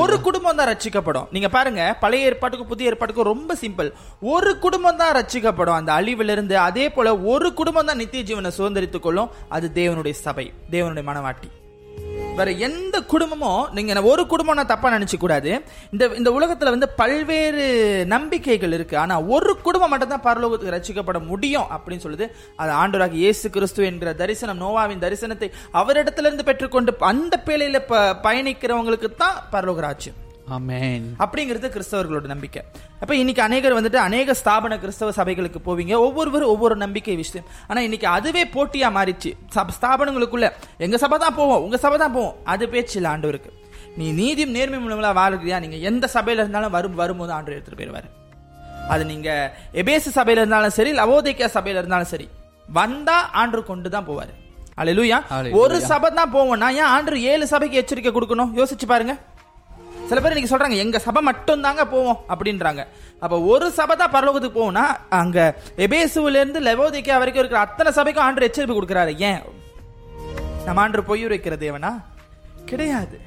ஒரு 0.00 0.14
குடும்பம் 0.26 0.58
தான் 0.58 0.68
ரட்சிக்கப்படும். 0.70 1.26
நீங்க 1.34 1.48
பாருங்க 1.56 1.82
பழைய 2.02 2.28
ஏற்பாட்டுக்கும் 2.28 2.70
புதிய 2.72 2.90
ஏற்பாட்டுக்கும் 2.90 3.30
ரொம்ப 3.32 3.56
சிம்பிள் 3.62 3.90
ஒரு 4.34 4.52
குடும்பம் 4.64 5.00
தான் 5.02 5.14
ரட்சிக்கப்படும். 5.18 5.78
அந்த 5.80 5.92
அழிவிலிருந்து 5.98 6.56
அதே 6.68 6.86
போல 6.90 7.16
ஒரு 7.34 7.50
குடும்பம் 7.60 7.90
தான் 7.90 8.00
நித்திய 8.02 8.24
ஜீவனை 8.30 8.52
சுதந்திரித்துக் 8.58 9.06
கொள்ளும். 9.06 9.32
அது 9.56 9.68
தேவனுடைய 9.74 10.16
சபை 10.26 10.46
தேவனுடைய 10.70 11.06
மனவாட்டி. 11.10 11.50
வேற 12.36 12.50
எந்த 12.58 13.00
குடும்பமும் 13.02 13.68
நீங்க 13.72 13.92
நான் 13.92 14.04
ஒரு 14.04 14.26
குடும்பம் 14.26 14.54
நான் 14.54 14.66
தப்பா 14.66 14.92
நினைச்சு 14.92 15.16
கூடாது. 15.18 15.62
இந்த 15.90 16.10
இந்த 16.14 16.30
உலகத்துல 16.30 16.64
வந்து 16.64 16.88
பல்வேறு 16.88 17.64
நம்பிக்கைகள் 18.06 18.72
இருக்கு. 18.72 18.98
ஆனா 18.98 19.20
ஒரு 19.20 19.60
குடும்பம் 19.60 19.90
மட்டும் 19.90 20.08
தான் 20.08 20.22
பரலோகத்துக்கு 20.22 20.74
ரசிக்கப்பட 20.76 21.26
முடியும் 21.26 21.66
அப்படின்னு 21.70 22.04
சொல்லுது. 22.04 22.26
அது 22.56 22.72
ஆண்டவராக 22.72 23.12
இயேசு 23.12 23.50
கிறிஸ்து 23.50 23.84
என்கிற 23.84 24.12
தரிசனம் 24.12 24.60
நோவாவின் 24.60 24.98
தரிசனத்தை 24.98 25.50
அவரிடத்துல 25.72 26.18
இருந்து 26.18 26.44
பெற்றுக்கொண்டு 26.44 26.96
அந்த 26.98 27.42
பேழையில 27.46 27.78
ப- 27.86 28.16
பயணிக்கிறவங்களுக்கு 28.22 29.14
தான் 29.16 29.36
பரலோக 29.52 29.80
ராஜ்யம் 29.80 30.20
அப்படிங்கிறது 31.24 31.68
கிறிஸ்தவர்களோட 31.74 32.26
நம்பிக்கை. 32.32 32.62
அப்ப 33.02 33.12
இன்னைக்கு 33.20 33.42
அநேகர் 33.46 33.76
வந்துட்டு 33.76 33.98
அநேக 34.08 34.34
ஸ்தாபன 34.40 34.78
கிறிஸ்தவ 34.82 35.12
சபைகளுக்கு 35.18 35.60
போவீங்க. 35.68 35.94
ஒவ்வொருவரும் 36.06 36.52
ஒவ்வொரு 36.54 36.76
நம்பிக்கை 36.84 37.16
விஷயம். 37.22 37.46
ஆனா 37.68 37.80
இன்னைக்கு 37.86 38.08
அதுவே 38.16 38.42
போட்டியா 38.56 38.90
மாறிச்சு 38.98 39.32
ஸ்தாபனங்களுக்குள்ள 39.76 40.48
எங்க 40.86 40.98
சபை 41.04 41.18
தான் 41.24 41.36
போவோம் 41.40 41.62
உங்க 41.66 41.78
சபை 41.84 41.98
தான் 42.04 42.14
போவோம். 42.16 42.36
அது 42.54 42.68
பேச்சு 42.74 42.96
இல்ல 43.00 43.08
ஆண்டவருக்கு. 43.14 43.52
நீ 43.98 44.06
நீதியும் 44.20 44.54
நேர்மை 44.58 44.78
மூலமா 44.84 45.14
வாழ்கிறியா? 45.22 45.58
நீங்க 45.64 45.80
எந்த 45.90 46.04
சபையில 46.16 46.44
இருந்தாலும் 46.44 46.76
வரும் 46.76 47.00
வரும்போது 47.02 47.34
ஆண்டு 47.38 47.56
எடுத்துட்டு 47.56 47.80
போயிருவாரு. 47.80 48.08
அது 48.94 49.02
நீங்க 49.12 49.28
எபேசு 49.82 50.08
சபையில 50.20 50.42
இருந்தாலும் 50.42 50.76
சரி 50.78 50.92
லவோதிக்கா 51.02 51.48
சபையில 51.58 51.80
இருந்தாலும் 51.82 52.12
சரி 52.14 52.26
வந்தா 52.80 53.18
ஆண்டு 53.42 53.68
கொண்டு 53.72 53.90
தான் 53.96 54.08
போவாரு. 54.10 54.34
Hallelujah. 54.78 55.18
ஒரு 55.58 55.76
சபை 55.90 56.08
தான் 56.18 56.32
போவோம்னா 56.36 56.68
ஏன் 56.80 56.90
ஆண்டு 56.94 57.18
ஏழு 57.32 57.44
சபைக்கு 57.50 57.80
எச்சரிக்கை 57.80 58.12
கொடுக்கணும்? 58.14 58.50
யோசிச்சு 58.60 58.86
பாருங்க. 58.92 59.14
சில 60.08 60.20
பேர் 60.20 60.32
இன்னைக்கு 60.32 60.56
சொல்றாங்க 60.56 60.76
எங்க 60.76 60.98
சபை 60.98 61.22
மட்டும் 61.22 61.60
தாங்க 61.60 61.86
போவோம் 61.86 62.18
அப்படின்றாங்க. 62.28 62.82
அப்ப 63.20 63.40
ஒரு 63.40 63.70
சபை 63.70 63.96
தான் 63.96 64.12
பரலோகத்துக்கு 64.12 64.58
போகும்னா 64.60 64.84
அங்க 65.08 65.38
எபேசுல 65.76 66.40
இருந்து 66.40 66.60
லெவோதிக்கா 66.60 67.18
வரைக்கும் 67.18 67.42
இருக்கிற 67.42 67.60
அத்தனை 67.60 67.92
சபைக்கும் 67.92 68.26
ஆண்டு 68.26 68.46
எச்சரிப்பு 68.48 68.76
கொடுக்குறாரு. 68.76 69.18
ஏன்? 69.18 69.40
நம்ம 70.64 70.80
ஆண்டு 70.80 71.04
பொய் 71.04 71.26
வைக்கிற 71.26 71.56
தேவனா? 71.58 71.92
கிடையாது. 72.64 73.20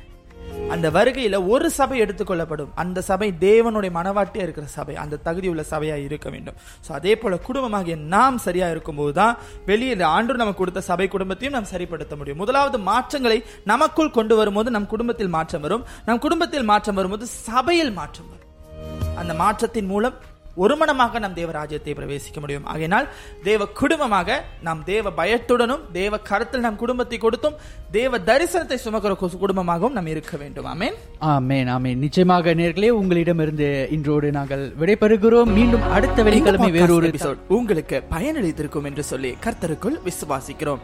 அந்த 0.69 0.89
வருகையில 0.89 1.47
ஒரு 1.47 1.71
சபை 1.71 2.01
எடுத்துக்கொள்ளப்படும் 2.01 2.67
அந்த 2.75 3.01
சபை 3.01 3.33
தேவனுடைய 3.39 3.91
மனவாட்டியா 3.97 4.43
இருக்கிற 4.45 4.67
சபை. 4.67 4.95
அந்த 4.95 5.17
தகுதி 5.17 5.47
உள்ள 5.47 5.63
சபையா 5.69 5.95
இருக்க 5.95 6.29
வேண்டும். 6.29 6.55
சோ 6.87 6.91
அதே 6.91 7.15
போல 7.15 7.39
குடும்பமாகிய 7.47 7.97
நாம் 7.97 8.37
சரியா 8.37 8.69
இருக்கும்போது 8.69 9.13
தான் 9.13 9.37
வெளியே 9.65 10.01
ஆண்டு 10.01 10.33
நமக்கு 10.33 10.57
கொடுத்த 10.57 10.81
சபை 10.81 11.07
குடும்பத்தையும் 11.07 11.55
நாம் 11.57 11.71
சரிப்படுத்த 11.73 12.17
முடியும். 12.17 12.37
முதலாவது 12.37 12.77
மாற்றங்களை 12.77 13.43
நமக்குள் 13.63 14.11
கொண்டு 14.11 14.35
வரும்போது 14.35 14.71
நம் 14.71 14.87
குடும்பத்தில் 14.87 15.27
மாற்றம் 15.27 15.61
வரும். 15.61 15.85
நம் 16.05 16.19
குடும்பத்தில் 16.19 16.63
மாற்றம் 16.63 16.95
வரும்போது 16.95 17.25
சபையில் 17.25 17.91
மாற்றம் 17.91 18.29
வரும். 18.29 19.15
அந்த 19.15 19.33
மாற்றத்தின் 19.33 19.85
மூலம் 19.85 20.13
ஒருமனமாக 20.57 21.19
நாம் 21.19 21.37
தேவ 21.39 21.51
ராஜ்யத்தை 21.51 21.93
பிரவேசிக்க 21.93 22.39
முடியும். 22.43 22.65
ஆகையினால் 22.65 23.07
தேவ 23.43 23.67
குடும்பமாக 23.81 24.39
நாம் 24.67 24.83
தேவ 24.83 25.11
பயத்துடனும் 25.19 25.83
தேவ 25.91 26.19
கருத்தில் 26.29 26.65
நம் 26.67 26.81
குடும்பத்தை 26.83 27.17
கொடுத்தும் 27.17 27.57
தேவ 27.91 28.19
தரிசனத்தை 28.29 28.77
சுமக்கிற 28.85 29.15
குடும்பமாகவும் 29.43 29.95
நாம் 29.97 30.11
இருக்க 30.13 30.37
வேண்டும். 30.37 30.65
ஆமென். 30.65 30.97
ஆமேன் 31.35 31.69
ஆமேன். 31.75 31.99
நிச்சயமாக 32.05 32.53
நேர்களே 32.61 32.89
உங்களிடமிருந்து 33.01 33.69
இன்றோடு 33.97 34.31
நாங்கள் 34.31 34.65
விடைபெறுகிறோம். 34.81 35.51
மீண்டும் 35.59 35.85
அடுத்த 35.97 36.23
வெள்ளிக்கிழமை 36.23 36.71
வேறொரு 36.71 37.07
எபிசோட் 37.07 37.43
உங்களுக்கு 37.57 37.99
பயனளித்திருக்கும் 38.15 38.87
என்று 38.91 39.05
சொல்லி 39.11 39.33
கர்த்தருக்குள் 39.45 39.99
விசுவாசிக்கிறோம். 40.09 40.83